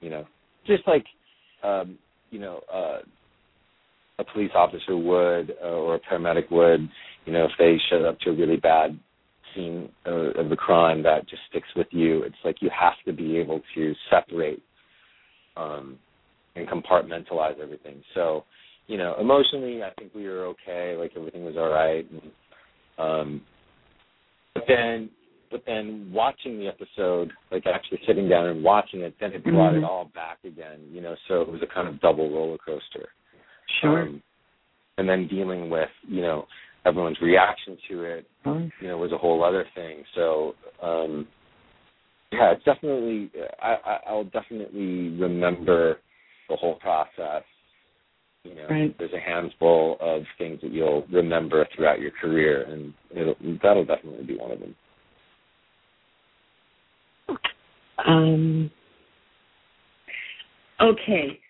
You 0.00 0.10
know, 0.10 0.26
just 0.66 0.86
like 0.86 1.06
um, 1.64 1.98
you 2.30 2.38
know 2.38 2.60
uh, 2.72 2.98
a 4.18 4.24
police 4.24 4.52
officer 4.54 4.96
would 4.96 5.54
uh, 5.62 5.68
or 5.68 5.94
a 5.96 6.00
paramedic 6.00 6.50
would. 6.50 6.88
You 7.24 7.32
know, 7.32 7.44
if 7.44 7.52
they 7.58 7.76
showed 7.90 8.06
up 8.06 8.18
to 8.20 8.30
a 8.30 8.34
really 8.34 8.56
bad 8.56 8.98
scene 9.54 9.88
uh, 10.06 10.32
of 10.40 10.50
a 10.50 10.56
crime 10.56 11.02
that 11.02 11.28
just 11.28 11.42
sticks 11.50 11.68
with 11.76 11.88
you, 11.90 12.22
it's 12.22 12.36
like 12.44 12.56
you 12.60 12.70
have 12.78 12.94
to 13.06 13.12
be 13.12 13.36
able 13.38 13.60
to 13.74 13.94
separate. 14.10 14.62
Um, 15.56 15.98
and 16.56 16.66
compartmentalize 16.68 17.60
everything. 17.60 18.02
So, 18.14 18.44
you 18.86 18.98
know, 18.98 19.16
emotionally, 19.20 19.82
I 19.82 19.90
think 19.98 20.14
we 20.14 20.24
were 20.26 20.46
okay. 20.46 20.96
Like 20.98 21.12
everything 21.16 21.44
was 21.44 21.56
all 21.56 21.68
right. 21.68 22.06
And, 22.10 22.22
um, 22.98 23.42
but 24.54 24.64
then, 24.66 25.10
but 25.50 25.62
then 25.66 26.10
watching 26.12 26.58
the 26.58 26.66
episode, 26.66 27.30
like 27.50 27.64
actually 27.66 28.00
sitting 28.06 28.28
down 28.28 28.46
and 28.46 28.64
watching 28.64 29.02
it, 29.02 29.14
then 29.20 29.32
it 29.32 29.44
brought 29.44 29.74
Mhm. 29.74 29.78
it 29.78 29.84
all 29.84 30.06
back 30.14 30.38
again. 30.44 30.80
You 30.90 31.02
know, 31.02 31.14
so 31.28 31.42
it 31.42 31.48
was 31.48 31.62
a 31.62 31.66
kind 31.66 31.88
of 31.88 32.00
double 32.00 32.30
roller 32.30 32.58
coaster. 32.58 33.10
Sure. 33.80 34.02
Um, 34.02 34.22
and 34.98 35.08
then 35.08 35.28
dealing 35.28 35.68
with, 35.68 35.90
you 36.08 36.22
know, 36.22 36.46
everyone's 36.86 37.20
reaction 37.20 37.76
to 37.90 38.02
it, 38.02 38.26
you 38.80 38.88
know, 38.88 38.96
was 38.98 39.12
a 39.12 39.18
whole 39.18 39.44
other 39.44 39.66
thing. 39.74 40.04
So, 40.14 40.54
um, 40.82 41.26
yeah, 42.32 42.52
it's 42.52 42.64
definitely. 42.64 43.30
I, 43.62 43.76
I 43.84 43.98
I'll 44.08 44.24
definitely 44.24 45.10
remember 45.18 45.98
the 46.48 46.56
whole 46.56 46.74
process. 46.76 47.42
You 48.44 48.54
know, 48.54 48.66
Right. 48.70 48.98
there's 48.98 49.12
a 49.12 49.20
handful 49.20 49.96
of 50.00 50.22
things 50.38 50.60
that 50.62 50.72
you'll 50.72 51.04
remember 51.10 51.66
throughout 51.74 52.00
your 52.00 52.12
career, 52.12 52.62
and 52.62 52.94
it'll, 53.10 53.36
that'll 53.62 53.84
definitely 53.84 54.24
be 54.24 54.36
one 54.36 54.52
of 54.52 54.60
them. 54.60 54.74
Um, 58.06 58.70
okay, 60.80 61.40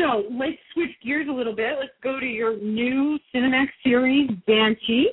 so 0.00 0.24
let's 0.30 0.56
switch 0.72 0.90
gears 1.04 1.28
a 1.28 1.32
little 1.32 1.54
bit. 1.54 1.74
Let's 1.78 1.92
go 2.02 2.18
to 2.18 2.26
your 2.26 2.56
new 2.56 3.18
Cinemax 3.34 3.66
series, 3.84 4.30
Banshee, 4.46 5.08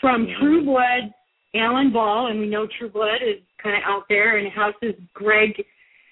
from. 0.00 0.26
True 0.40 0.64
Blood, 0.64 1.12
Alan 1.54 1.92
Ball, 1.92 2.28
and 2.28 2.40
we 2.40 2.46
know 2.46 2.66
True 2.78 2.90
Blood 2.90 3.22
is 3.22 3.42
kind 3.62 3.76
of 3.76 3.82
out 3.84 4.04
there, 4.08 4.38
and 4.38 4.50
House's 4.52 4.94
Greg 5.14 5.62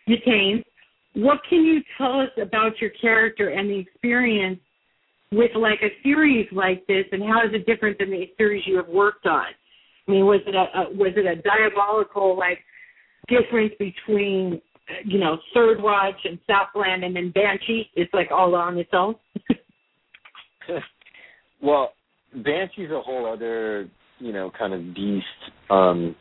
Yaitanes. 0.09 0.65
What 1.15 1.41
can 1.49 1.65
you 1.65 1.81
tell 1.97 2.21
us 2.21 2.31
about 2.41 2.81
your 2.81 2.91
character 2.91 3.51
and 3.51 3.71
the 3.71 3.79
experience 3.79 4.59
with 5.33 5.53
like 5.55 5.81
a 5.83 5.91
series 6.03 6.47
like 6.53 6.87
this, 6.87 7.05
and 7.13 7.23
how 7.23 7.45
is 7.47 7.55
it 7.55 7.67
different 7.67 7.99
than 7.99 8.11
the 8.11 8.31
series 8.37 8.65
you 8.67 8.77
have 8.77 8.89
worked 8.89 9.27
on? 9.27 9.47
I 10.07 10.11
mean, 10.11 10.27
was 10.27 10.41
it 10.47 10.55
a, 10.55 10.81
a 10.81 10.95
was 10.95 11.13
it 11.17 11.27
a 11.27 11.41
diabolical 11.41 12.37
like 12.37 12.59
difference 13.29 13.73
between 13.79 14.61
you 15.05 15.19
know 15.19 15.39
Third 15.53 15.83
Watch 15.83 16.21
and 16.25 16.39
Southland 16.47 17.05
and 17.05 17.17
then 17.17 17.31
Banshee? 17.31 17.91
It's 17.95 18.13
like 18.13 18.31
all 18.31 18.55
on 18.55 18.79
its 18.79 18.91
own. 18.93 19.17
well, 21.63 21.93
Banshee's 22.35 22.91
a 22.91 23.01
whole 23.01 23.31
other, 23.31 23.89
you 24.19 24.33
know, 24.33 24.51
kind 24.59 24.75
of 24.75 24.95
beast. 24.95 25.25
Um, 25.71 26.15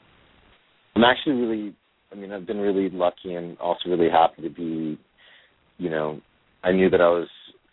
I'm 0.95 1.03
actually 1.03 1.35
really, 1.35 1.75
I 2.11 2.15
mean, 2.15 2.31
I've 2.31 2.45
been 2.45 2.59
really 2.59 2.89
lucky 2.89 3.33
and 3.33 3.57
also 3.57 3.89
really 3.89 4.09
happy 4.09 4.43
to 4.43 4.49
be, 4.49 4.99
you 5.77 5.89
know, 5.89 6.21
I 6.63 6.71
knew 6.71 6.89
that 6.89 7.01
I 7.01 7.09
was, 7.09 7.27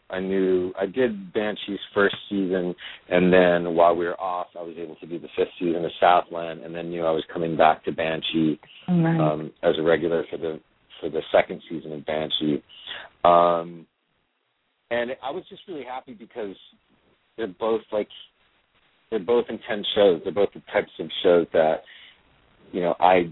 I 0.09 0.19
knew 0.19 0.73
I 0.81 0.87
did 0.87 1.33
Banshee's 1.33 1.79
first 1.95 2.17
season, 2.29 2.75
and 3.09 3.33
then 3.33 3.77
while 3.77 3.95
we 3.95 4.07
were 4.07 4.21
off, 4.21 4.49
I 4.59 4.63
was 4.63 4.75
able 4.77 4.97
to 4.97 5.07
do 5.07 5.21
the 5.21 5.29
fifth 5.37 5.51
season 5.61 5.85
of 5.85 5.93
Southland, 6.01 6.63
and 6.63 6.75
then 6.75 6.91
knew 6.91 7.05
I 7.05 7.13
was 7.13 7.23
coming 7.33 7.57
back 7.57 7.85
to 7.85 7.93
Banshee 7.93 8.59
um, 8.89 9.53
as 9.63 9.75
a 9.79 9.83
regular 9.83 10.25
for 10.29 10.37
the 10.37 10.59
for 11.01 11.09
the 11.09 11.23
second 11.33 11.63
season 11.69 11.93
of 11.93 12.07
Banshee. 12.07 12.63
Um, 13.25 13.87
and 14.91 15.13
I 15.23 15.31
was 15.31 15.45
just 15.49 15.63
really 15.69 15.85
happy 15.85 16.15
because 16.15 16.57
they're 17.37 17.47
both 17.47 17.83
like 17.93 18.09
they're 19.11 19.19
both 19.19 19.47
intense 19.49 19.87
shows. 19.95 20.21
They're 20.23 20.33
both 20.33 20.51
the 20.55 20.63
types 20.73 20.91
of 20.99 21.09
shows 21.23 21.47
that 21.53 21.83
you 22.73 22.81
know 22.81 22.95
I 22.99 23.31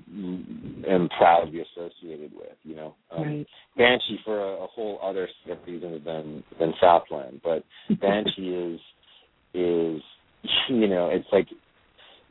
am 0.89 1.09
proud 1.19 1.47
to 1.47 1.51
be 1.51 1.63
associated 1.63 2.33
with. 2.33 2.57
You 2.63 2.77
know, 2.77 2.95
um, 3.11 3.23
right. 3.23 3.47
Banshee 3.77 4.19
for 4.25 4.41
a, 4.41 4.65
a 4.65 4.67
whole 4.67 5.01
other 5.03 5.29
set 5.45 5.59
of 5.59 5.67
reasons 5.67 6.05
than 6.05 6.45
than 6.61 6.75
Southland, 6.81 7.41
but 7.43 7.65
Banshee 8.01 8.55
is 8.55 8.81
is 9.55 10.03
you 10.69 10.87
know 10.87 11.11
it's 11.13 11.29
like 11.33 11.49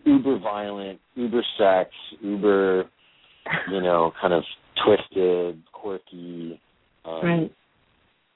uber 0.06 0.40
violent, 0.40 1.00
uber 1.16 1.44
sex, 1.58 1.90
uber 2.22 2.90
you 3.72 3.82
know, 3.82 4.12
kind 4.20 4.34
of 4.34 4.44
twisted, 4.86 5.62
quirky 5.74 6.60
um, 7.06 7.22
right. 7.24 7.52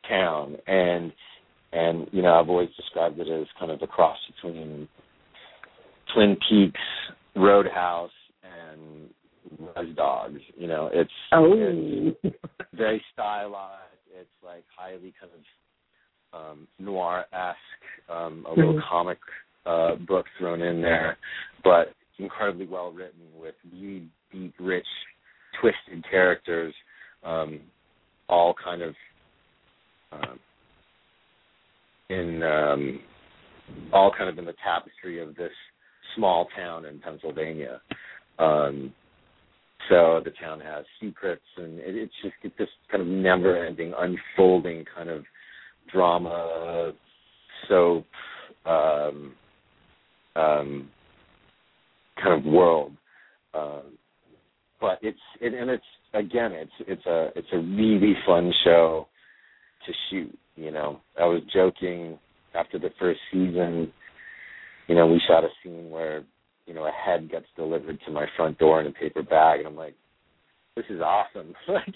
town, 0.08 0.58
and 0.68 1.12
and 1.74 2.08
you 2.12 2.22
know 2.22 2.40
I've 2.40 2.50
always 2.50 2.70
described 2.76 3.20
it 3.20 3.28
as 3.30 3.48
kind 3.60 3.72
of 3.72 3.82
a 3.82 3.88
cross 3.88 4.18
between 4.36 4.88
Twin 6.14 6.38
Peaks, 6.50 6.80
Roadhouse, 7.36 8.12
and 8.44 9.10
Res 9.76 9.96
Dogs. 9.96 10.40
You 10.58 10.68
know, 10.68 10.90
it's, 10.92 11.12
oh. 11.32 11.54
it's 12.24 12.36
very 12.74 13.04
stylized. 13.14 13.82
It's 14.20 14.30
like 14.44 14.64
highly 14.76 15.14
kind 15.20 15.32
of 15.34 15.42
um, 16.34 16.68
noir 16.80 17.26
esque, 17.34 18.10
um, 18.10 18.46
a 18.50 18.54
little 18.54 18.76
Mhm. 18.76 18.84
comic 18.84 19.20
uh, 19.66 19.96
book 19.96 20.26
thrown 20.38 20.62
in 20.62 20.82
there, 20.82 21.18
but 21.64 21.94
incredibly 22.18 22.66
well 22.68 22.92
written 22.92 23.22
with 23.40 23.56
really 23.72 24.08
deep, 24.32 24.54
rich, 24.60 24.88
twisted 25.62 26.04
characters, 26.10 26.74
um, 27.24 27.62
all 28.28 28.54
kind 28.62 28.82
of 28.82 28.96
um, 30.12 30.40
in 32.10 32.44
um, 32.44 33.00
all 33.94 34.12
kind 34.12 34.30
of 34.30 34.38
in 34.38 34.46
the 34.46 34.56
tapestry 34.64 35.22
of 35.22 35.36
this 35.36 35.52
small 36.16 36.48
town 36.56 36.86
in 36.86 37.00
Pennsylvania. 37.00 37.82
Um, 38.40 38.94
so 39.90 40.22
the 40.24 40.32
town 40.32 40.60
has 40.60 40.86
secrets, 41.02 41.42
and 41.58 41.80
it, 41.80 41.96
it's 41.96 42.14
just 42.22 42.36
it's 42.44 42.58
this 42.58 42.70
kind 42.90 43.02
of 43.02 43.08
never-ending, 43.08 43.94
unfolding 43.98 44.86
kind 44.96 45.10
of 45.10 45.24
drama, 45.92 46.94
soap, 47.68 48.06
um, 48.66 49.34
um, 50.36 50.90
kind 52.22 52.38
of 52.38 52.46
world. 52.46 52.94
Um, 53.54 53.98
but 54.82 54.98
it's 55.04 55.20
it, 55.40 55.54
and 55.54 55.70
it's 55.70 55.84
again, 56.14 56.52
it's 56.52 56.72
it's 56.80 57.06
a 57.06 57.30
it's 57.36 57.48
a 57.54 57.60
really 57.60 58.16
fun 58.26 58.52
show 58.64 59.08
to 59.86 59.94
shoot. 60.10 60.38
You 60.56 60.72
know, 60.72 61.00
I 61.20 61.26
was 61.26 61.42
joking 61.54 62.18
after 62.56 62.80
the 62.80 62.90
first 63.00 63.20
season. 63.32 63.94
You 64.88 64.96
know, 64.96 65.08
we 65.08 65.22
shot 65.28 65.46
a 65.46 65.50
scene 65.64 65.92
where 65.92 66.24
you 66.66 66.74
know 66.74 66.86
a 66.86 66.92
head 66.92 67.30
gets 67.30 67.46
delivered 67.56 68.00
to 68.06 68.12
my 68.12 68.26
front 68.36 68.58
door 68.58 68.82
in 68.82 68.88
a 68.88 68.92
paper 68.92 69.22
bag, 69.22 69.60
and 69.60 69.68
I'm 69.68 69.76
like, 69.76 69.96
this 70.76 70.86
is 70.90 71.00
awesome. 71.00 71.54
like, 71.68 71.96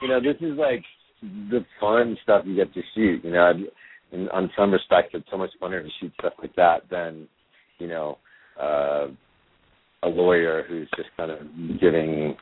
you 0.00 0.08
know, 0.08 0.20
this 0.20 0.36
is 0.40 0.56
like 0.56 0.84
the 1.20 1.64
fun 1.80 2.16
stuff 2.22 2.44
you 2.46 2.54
get 2.54 2.72
to 2.74 2.80
shoot. 2.94 3.24
You 3.24 3.32
know, 3.32 3.52
and 4.12 4.30
on 4.30 4.50
some 4.56 4.72
respects, 4.72 5.10
it's 5.14 5.26
so 5.30 5.36
much 5.36 5.50
funner 5.60 5.82
to 5.82 5.90
shoot 6.00 6.12
stuff 6.20 6.34
like 6.40 6.54
that 6.54 6.88
than 6.90 7.26
you 7.78 7.88
know. 7.88 8.18
uh 8.60 9.08
a 10.04 10.08
lawyer 10.08 10.64
who's 10.68 10.88
just 10.96 11.08
kind 11.16 11.30
of 11.30 11.38
giving 11.80 12.36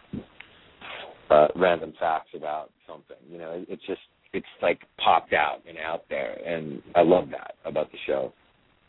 uh, 1.31 1.49
random 1.57 1.93
facts 1.99 2.31
about 2.35 2.71
something. 2.87 3.17
You 3.31 3.39
know, 3.39 3.53
it, 3.53 3.67
it's 3.69 3.87
just 3.87 4.01
it's 4.33 4.47
like 4.61 4.81
popped 5.03 5.33
out 5.33 5.61
and 5.69 5.79
out 5.79 6.05
there, 6.09 6.33
and 6.47 6.83
I 6.95 7.03
love 7.03 7.29
that 7.31 7.55
about 7.65 7.91
the 7.93 7.99
show. 8.07 8.33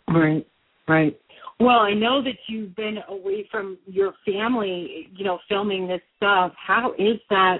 Right, 0.07 0.45
right. 0.87 1.17
Well, 1.59 1.79
I 1.79 1.93
know 1.93 2.23
that 2.23 2.35
you've 2.47 2.75
been 2.75 2.97
away 3.07 3.47
from 3.51 3.77
your 3.85 4.13
family, 4.25 5.09
you 5.15 5.23
know, 5.23 5.39
filming 5.47 5.87
this 5.87 6.01
stuff. 6.17 6.53
How 6.55 6.93
is 6.97 7.19
that? 7.29 7.57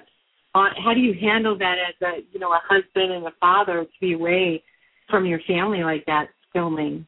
Uh, 0.56 0.70
how 0.84 0.94
do 0.94 1.00
you 1.00 1.14
handle 1.20 1.58
that 1.58 1.76
as 1.90 1.96
a, 2.02 2.22
you 2.32 2.40
know, 2.40 2.52
a 2.52 2.60
husband 2.68 3.12
and 3.12 3.26
a 3.26 3.32
father 3.40 3.84
to 3.84 3.90
be 4.00 4.14
away 4.14 4.64
from 5.10 5.26
your 5.26 5.40
family 5.48 5.84
like 5.84 6.06
that 6.06 6.28
filming? 6.54 7.06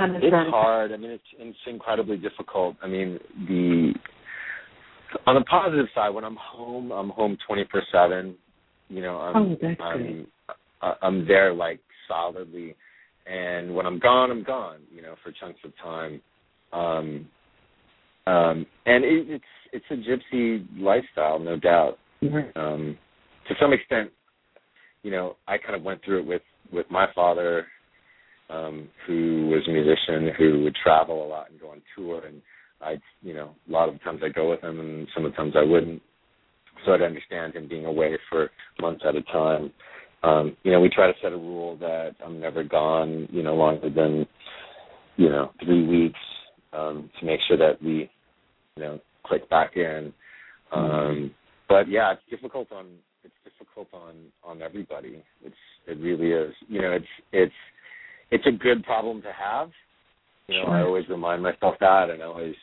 It's 0.00 0.50
hard. 0.50 0.92
I 0.92 0.96
mean, 0.96 1.10
it's 1.10 1.22
it's 1.38 1.58
incredibly 1.66 2.16
difficult. 2.16 2.76
I 2.82 2.86
mean, 2.86 3.18
the 3.48 3.92
on 5.26 5.34
the 5.34 5.42
positive 5.42 5.86
side, 5.94 6.10
when 6.10 6.24
I'm 6.24 6.36
home, 6.36 6.90
I'm 6.92 7.10
home 7.10 7.36
twenty 7.46 7.64
four 7.70 7.82
seven. 7.92 8.36
You 8.88 9.02
know, 9.02 9.18
I'm 9.18 9.36
Oh, 9.36 9.56
that's 9.60 9.80
I'm 9.80 10.26
I'm 11.02 11.26
there 11.26 11.52
like 11.52 11.80
solidly, 12.06 12.74
and 13.26 13.74
when 13.74 13.86
I'm 13.86 13.98
gone, 13.98 14.30
I'm 14.30 14.44
gone. 14.44 14.80
You 14.94 15.02
know, 15.02 15.14
for 15.22 15.32
chunks 15.32 15.60
of 15.64 15.72
time. 15.82 16.20
Um, 16.72 17.28
um, 18.26 18.66
and 18.86 19.04
it, 19.04 19.26
it's 19.28 19.44
it's 19.72 19.84
a 19.90 19.94
gypsy 19.94 20.66
lifestyle, 20.78 21.38
no 21.38 21.56
doubt. 21.56 21.98
Right. 22.22 22.54
Um, 22.56 22.96
to 23.48 23.54
some 23.60 23.72
extent, 23.72 24.10
you 25.02 25.10
know, 25.10 25.36
I 25.46 25.58
kind 25.58 25.74
of 25.74 25.82
went 25.82 26.04
through 26.04 26.20
it 26.20 26.26
with 26.26 26.42
with 26.72 26.86
my 26.90 27.06
father, 27.14 27.66
um, 28.50 28.88
who 29.06 29.48
was 29.48 29.62
a 29.68 29.70
musician 29.70 30.34
who 30.36 30.64
would 30.64 30.74
travel 30.74 31.24
a 31.24 31.28
lot 31.28 31.50
and 31.50 31.60
go 31.60 31.70
on 31.70 31.82
tour, 31.96 32.24
and 32.26 32.40
I, 32.80 32.96
you 33.22 33.34
know, 33.34 33.54
a 33.68 33.72
lot 33.72 33.88
of 33.88 33.94
the 33.94 34.00
times 34.00 34.20
I 34.24 34.28
go 34.28 34.50
with 34.50 34.62
him, 34.62 34.80
and 34.80 35.08
some 35.14 35.24
of 35.24 35.32
the 35.32 35.36
times 35.36 35.54
I 35.56 35.64
wouldn't. 35.64 36.00
So 36.86 36.92
I'd 36.92 37.02
understand 37.02 37.54
him 37.54 37.68
being 37.68 37.86
away 37.86 38.16
for 38.30 38.50
months 38.80 39.02
at 39.06 39.16
a 39.16 39.22
time. 39.22 39.72
Um, 40.22 40.56
you 40.62 40.70
know, 40.72 40.80
we 40.80 40.88
try 40.88 41.06
to 41.08 41.18
set 41.20 41.32
a 41.32 41.36
rule 41.36 41.76
that 41.78 42.14
I'm 42.24 42.40
never 42.40 42.62
gone, 42.64 43.28
you 43.30 43.42
know, 43.42 43.54
longer 43.54 43.90
than, 43.90 44.26
you 45.16 45.28
know, 45.28 45.52
three 45.64 45.86
weeks, 45.86 46.18
um, 46.72 47.10
to 47.18 47.26
make 47.26 47.40
sure 47.48 47.56
that 47.56 47.82
we, 47.82 48.10
you 48.76 48.82
know, 48.82 49.00
click 49.24 49.48
back 49.50 49.76
in. 49.76 50.12
Um, 50.72 51.32
but 51.68 51.88
yeah, 51.88 52.12
it's 52.12 52.22
difficult 52.30 52.72
on 52.72 52.86
it's 53.24 53.34
difficult 53.44 53.88
on 53.92 54.14
on 54.44 54.62
everybody. 54.62 55.22
It's 55.44 55.54
it 55.86 55.98
really 55.98 56.30
is. 56.30 56.54
You 56.68 56.82
know, 56.82 56.92
it's 56.92 57.06
it's 57.32 57.52
it's 58.30 58.46
a 58.46 58.52
good 58.52 58.84
problem 58.84 59.22
to 59.22 59.32
have. 59.32 59.70
You 60.48 60.62
know, 60.62 60.68
I 60.72 60.80
always 60.82 61.08
remind 61.08 61.42
myself 61.42 61.74
that, 61.80 62.08
and 62.10 62.22
I 62.22 62.26
always 62.26 62.54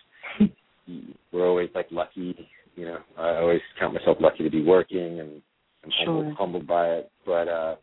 we're 1.31 1.47
always 1.47 1.69
like 1.75 1.87
lucky. 1.91 2.35
You 2.75 2.85
know, 2.85 2.97
I 3.17 3.37
always 3.37 3.61
count 3.79 3.93
myself 3.93 4.17
lucky 4.19 4.43
to 4.43 4.49
be 4.49 4.63
working, 4.63 5.19
and 5.19 5.41
I'm 5.83 5.91
humbled, 6.05 6.25
Sure. 6.25 6.35
humbled 6.35 6.67
by 6.67 6.87
it. 6.87 7.11
But 7.25 7.47
uh, 7.47 7.75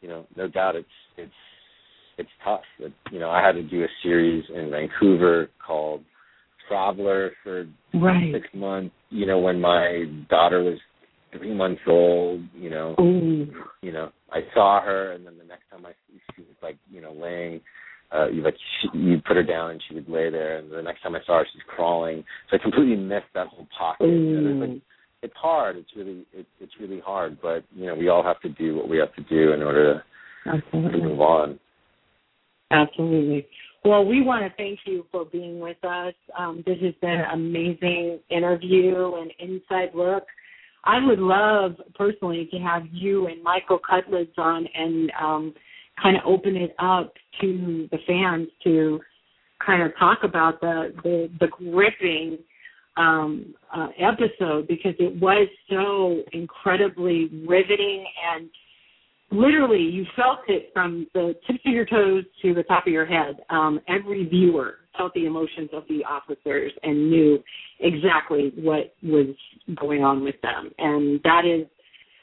you 0.00 0.08
know, 0.08 0.26
no 0.36 0.48
doubt 0.48 0.76
it's 0.76 0.88
it's 1.16 1.32
it's 2.18 2.30
tough. 2.44 2.60
It, 2.78 2.92
you 3.10 3.18
know, 3.18 3.30
I 3.30 3.44
had 3.44 3.52
to 3.52 3.62
do 3.62 3.82
a 3.82 3.88
series 4.02 4.44
in 4.54 4.70
Vancouver 4.70 5.48
called 5.64 6.02
Traveler 6.68 7.32
for 7.42 7.66
Right. 7.92 8.32
six 8.32 8.46
months. 8.54 8.94
You 9.10 9.26
know, 9.26 9.40
when 9.40 9.60
my 9.60 10.04
daughter 10.30 10.62
was 10.62 10.78
three 11.36 11.54
months 11.54 11.82
old. 11.86 12.42
You 12.54 12.70
know, 12.70 12.94
Ooh. 13.00 13.46
you 13.82 13.92
know, 13.92 14.10
I 14.30 14.40
saw 14.54 14.82
her, 14.82 15.12
and 15.12 15.26
then 15.26 15.38
the 15.38 15.44
next 15.44 15.64
time 15.70 15.86
I 15.86 15.92
she 16.34 16.42
was 16.42 16.56
like, 16.62 16.76
you 16.90 17.00
know, 17.00 17.12
laying. 17.12 17.60
Uh, 18.14 18.28
you 18.28 18.42
like 18.42 18.54
she, 18.80 18.98
you 18.98 19.16
put 19.26 19.36
her 19.36 19.42
down 19.42 19.72
and 19.72 19.82
she 19.88 19.94
would 19.94 20.08
lay 20.08 20.30
there, 20.30 20.58
and 20.58 20.70
the 20.70 20.82
next 20.82 21.02
time 21.02 21.14
I 21.14 21.20
saw 21.26 21.38
her, 21.38 21.46
she's 21.52 21.62
crawling. 21.66 22.24
So 22.50 22.56
I 22.56 22.62
completely 22.62 22.96
missed 22.96 23.32
that 23.34 23.48
whole 23.48 23.66
pocket. 23.76 24.06
Know, 24.06 24.44
there's, 24.44 24.70
like, 24.70 24.82
it's 25.22 25.34
hard. 25.36 25.76
It's 25.76 25.90
really 25.96 26.24
it, 26.32 26.46
it's 26.60 26.72
really 26.78 27.00
hard, 27.00 27.38
but 27.42 27.64
you 27.74 27.86
know, 27.86 27.94
we 27.94 28.08
all 28.08 28.22
have 28.22 28.40
to 28.42 28.50
do 28.50 28.76
what 28.76 28.88
we 28.88 28.98
have 28.98 29.14
to 29.14 29.22
do 29.22 29.52
in 29.52 29.62
order 29.62 30.04
to, 30.44 30.62
to 30.70 30.98
move 30.98 31.20
on. 31.20 31.58
Absolutely. 32.70 33.46
Well, 33.84 34.04
we 34.04 34.22
want 34.22 34.44
to 34.44 34.56
thank 34.56 34.80
you 34.86 35.06
for 35.12 35.24
being 35.24 35.60
with 35.60 35.82
us. 35.84 36.14
Um, 36.38 36.62
this 36.66 36.78
has 36.82 36.94
been 37.00 37.10
an 37.10 37.30
amazing 37.32 38.20
interview 38.30 39.14
and 39.16 39.30
inside 39.38 39.90
look. 39.94 40.24
I 40.84 41.04
would 41.04 41.18
love 41.18 41.72
personally 41.94 42.48
to 42.52 42.58
have 42.58 42.82
you 42.92 43.26
and 43.26 43.42
Michael 43.42 43.78
Cudlitz 43.78 44.36
on 44.38 44.66
and 44.74 45.12
um, 45.20 45.54
kind 46.02 46.16
of 46.16 46.22
open 46.26 46.56
it 46.56 46.74
up 46.78 47.12
to 47.40 47.88
the 47.90 47.98
fans 48.06 48.48
to 48.64 49.00
kind 49.64 49.82
of 49.82 49.92
talk 49.98 50.18
about 50.22 50.60
the 50.60 50.92
the, 51.02 51.30
the 51.40 51.46
gripping 51.46 52.38
um, 52.96 53.54
uh, 53.74 53.88
episode 53.98 54.68
because 54.68 54.94
it 54.98 55.20
was 55.20 55.48
so 55.68 56.22
incredibly 56.32 57.28
riveting 57.46 58.04
and 58.32 58.48
literally 59.30 59.82
you 59.82 60.04
felt 60.14 60.40
it 60.48 60.70
from 60.72 61.06
the 61.14 61.34
tips 61.46 61.60
of 61.66 61.72
your 61.72 61.86
toes 61.86 62.24
to 62.42 62.54
the 62.54 62.62
top 62.64 62.86
of 62.86 62.92
your 62.92 63.06
head. 63.06 63.40
Um, 63.50 63.80
every 63.88 64.26
viewer 64.26 64.74
felt 64.96 65.14
the 65.14 65.26
emotions 65.26 65.70
of 65.72 65.84
the 65.88 66.04
officers 66.04 66.72
and 66.82 67.10
knew 67.10 67.38
exactly 67.80 68.52
what 68.56 68.94
was 69.02 69.34
going 69.78 70.02
on 70.02 70.22
with 70.22 70.36
them. 70.42 70.70
And 70.78 71.20
that 71.24 71.42
is 71.44 71.66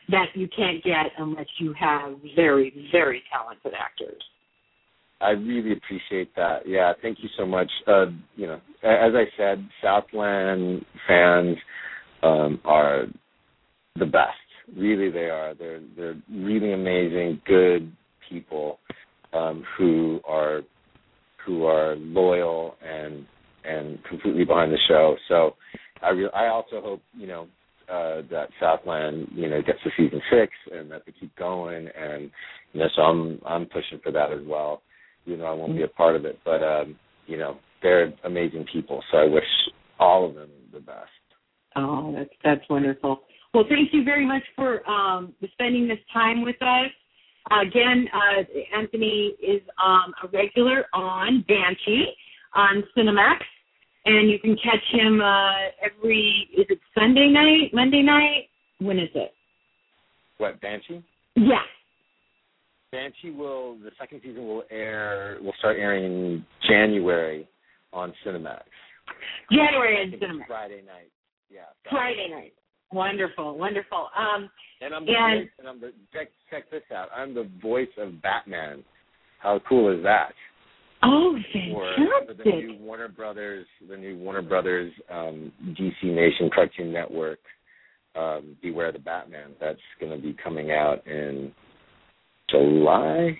that 0.09 0.27
you 0.33 0.47
can't 0.55 0.83
get 0.83 1.07
unless 1.17 1.47
you 1.59 1.73
have 1.79 2.13
very, 2.35 2.89
very 2.91 3.23
talented 3.31 3.73
actors. 3.77 4.21
I 5.21 5.31
really 5.31 5.73
appreciate 5.73 6.35
that. 6.35 6.67
Yeah, 6.67 6.93
thank 7.01 7.19
you 7.21 7.29
so 7.37 7.45
much. 7.45 7.69
Uh, 7.87 8.07
you 8.35 8.47
know, 8.47 8.55
as 8.83 9.13
I 9.13 9.25
said, 9.37 9.67
Southland 9.81 10.83
fans 11.07 11.57
um, 12.23 12.59
are 12.65 13.05
the 13.97 14.05
best. 14.05 14.29
Really, 14.75 15.11
they 15.11 15.29
are. 15.29 15.53
They're 15.53 15.81
they're 15.95 16.15
really 16.31 16.73
amazing, 16.73 17.41
good 17.45 17.91
people 18.29 18.79
um, 19.33 19.63
who 19.77 20.21
are 20.27 20.61
who 21.45 21.65
are 21.65 21.95
loyal 21.95 22.75
and 22.85 23.25
and 23.63 24.03
completely 24.05 24.43
behind 24.43 24.71
the 24.71 24.77
show. 24.87 25.15
So 25.27 25.55
I 26.01 26.09
re- 26.09 26.29
I 26.33 26.47
also 26.47 26.81
hope 26.81 27.01
you 27.13 27.27
know 27.27 27.47
uh, 27.89 28.21
that 28.31 28.49
Southland 28.59 29.27
you 29.33 29.49
know 29.49 29.61
gets 29.61 29.79
to 29.83 29.89
season 29.97 30.21
six 30.31 30.51
and 30.71 30.89
that 30.91 31.03
they 31.05 31.13
keep 31.19 31.35
going 31.35 31.87
and 31.97 32.31
you 32.73 32.79
know 32.79 32.87
so 32.95 33.01
I'm 33.01 33.39
I'm 33.45 33.65
pushing 33.65 33.99
for 34.03 34.11
that 34.11 34.31
as 34.31 34.41
well. 34.45 34.81
You 35.25 35.37
know 35.37 35.45
I 35.45 35.53
won't 35.53 35.75
be 35.75 35.83
a 35.83 35.87
part 35.87 36.15
of 36.15 36.25
it, 36.25 36.39
but 36.43 36.63
um, 36.63 36.95
you 37.27 37.37
know 37.37 37.57
they're 37.81 38.13
amazing 38.23 38.65
people. 38.71 39.03
So 39.11 39.17
I 39.17 39.25
wish 39.25 39.43
all 39.99 40.27
of 40.27 40.35
them 40.35 40.49
the 40.73 40.79
best. 40.79 41.09
Oh, 41.75 42.13
that's 42.15 42.33
that's 42.43 42.69
wonderful. 42.69 43.21
Well, 43.53 43.65
thank 43.67 43.93
you 43.93 44.03
very 44.03 44.25
much 44.25 44.43
for 44.55 44.87
um, 44.89 45.33
spending 45.53 45.87
this 45.87 45.99
time 46.13 46.41
with 46.41 46.61
us. 46.61 46.91
Again, 47.49 48.07
uh, 48.13 48.77
Anthony 48.77 49.33
is 49.41 49.61
um, 49.83 50.13
a 50.23 50.27
regular 50.27 50.85
on 50.93 51.43
Banshee 51.47 52.05
on 52.55 52.83
Cinemax, 52.95 53.37
and 54.05 54.29
you 54.29 54.39
can 54.39 54.55
catch 54.57 54.83
him 54.91 55.21
uh, 55.21 55.51
every 55.83 56.49
is 56.55 56.65
it 56.69 56.79
Sunday 56.93 57.27
night, 57.29 57.73
Monday 57.73 58.03
night? 58.03 58.49
When 58.79 58.99
is 58.99 59.09
it? 59.15 59.33
What 60.37 60.61
Banshee? 60.61 61.03
Yeah. 61.35 61.61
Banshee 62.91 63.31
will 63.31 63.77
the 63.77 63.91
second 63.99 64.21
season 64.23 64.47
will 64.47 64.63
air 64.69 65.37
will 65.41 65.53
start 65.59 65.77
airing 65.77 66.03
in 66.03 66.45
January 66.67 67.47
on 67.91 68.13
Cinemax. 68.25 68.61
January 69.51 70.01
on 70.01 70.11
Cinemax. 70.11 70.47
Friday 70.47 70.83
night. 70.85 71.11
Yeah. 71.49 71.61
Friday 71.89 72.27
night. 72.29 72.53
Wonderful, 72.91 73.57
wonderful. 73.57 74.09
Um, 74.15 74.49
And 74.81 74.93
I'm 74.95 75.05
the 75.05 75.13
And- 75.15 75.41
voice, 75.43 75.49
and 75.59 75.67
I'm 75.67 75.79
the 75.79 75.93
check 76.11 76.29
check 76.49 76.69
this 76.71 76.83
out. 76.93 77.09
I'm 77.15 77.33
the 77.33 77.43
voice 77.61 77.89
of 77.97 78.21
Batman. 78.21 78.83
How 79.39 79.59
cool 79.59 79.89
is 79.95 80.01
that? 80.03 80.33
oh, 81.03 81.35
For, 81.73 81.95
for 82.27 82.33
the 82.33 82.43
new 82.43 82.75
Warner 82.79 83.07
Brothers, 83.07 83.65
the 83.89 83.97
new 83.97 84.17
Warner 84.17 84.41
Brothers 84.43 84.91
um, 85.09 85.51
DC 85.69 86.03
Nation 86.03 86.49
Cartoon 86.53 86.91
Network. 86.91 87.39
Um, 88.15 88.57
Beware 88.61 88.91
the 88.91 88.99
Batman. 88.99 89.51
That's 89.59 89.79
going 89.99 90.11
to 90.11 90.21
be 90.21 90.33
coming 90.43 90.71
out 90.71 91.05
in 91.07 91.51
July. 92.49 93.39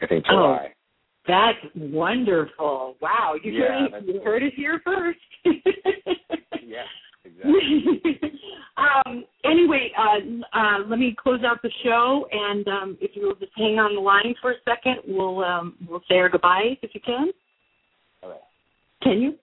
I 0.00 0.06
think 0.06 0.24
Oh, 0.30 0.32
July. 0.34 0.72
That's 1.26 1.58
wonderful. 1.74 2.96
Wow, 3.00 3.34
you 3.42 3.52
Yeah, 3.52 3.68
heard, 3.68 3.92
that's 3.92 4.06
you 4.06 4.12
cool. 4.14 4.24
heard 4.24 4.42
it 4.42 4.54
here 4.54 4.80
first. 4.84 5.18
yeah, 6.64 6.84
exactly. 7.24 8.20
um, 8.76 9.24
anyway, 9.44 9.90
uh, 9.98 10.58
uh, 10.58 10.78
let 10.86 10.98
me 10.98 11.14
close 11.20 11.40
out 11.44 11.62
the 11.62 11.70
show, 11.82 12.26
and 12.30 12.66
um, 12.68 12.98
if 13.00 13.12
you 13.14 13.26
will 13.26 13.34
just 13.34 13.52
hang 13.56 13.78
on 13.78 13.94
the 13.94 14.00
line 14.00 14.34
for 14.40 14.52
a 14.52 14.56
second, 14.64 14.98
we'll 15.06 15.44
um, 15.44 15.76
we'll 15.88 16.02
say 16.08 16.16
our 16.16 16.28
goodbyes 16.28 16.76
if 16.82 16.94
you 16.94 17.00
can. 17.00 17.30
All 18.22 18.30
right. 18.30 18.40
Can 19.02 19.20
you? 19.20 19.34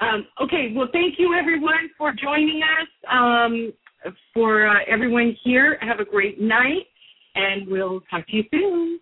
Um, 0.00 0.26
okay. 0.42 0.72
Well, 0.74 0.88
thank 0.92 1.18
you 1.18 1.34
everyone 1.34 1.90
for 1.98 2.12
joining 2.12 2.62
us. 2.62 2.88
Um, 3.10 3.72
for 4.32 4.66
uh, 4.66 4.80
everyone 4.88 5.36
here, 5.44 5.78
have 5.80 6.00
a 6.00 6.04
great 6.04 6.40
night, 6.40 6.86
and 7.34 7.68
we'll 7.68 8.00
talk 8.10 8.26
to 8.28 8.36
you 8.36 8.44
soon. 8.50 9.00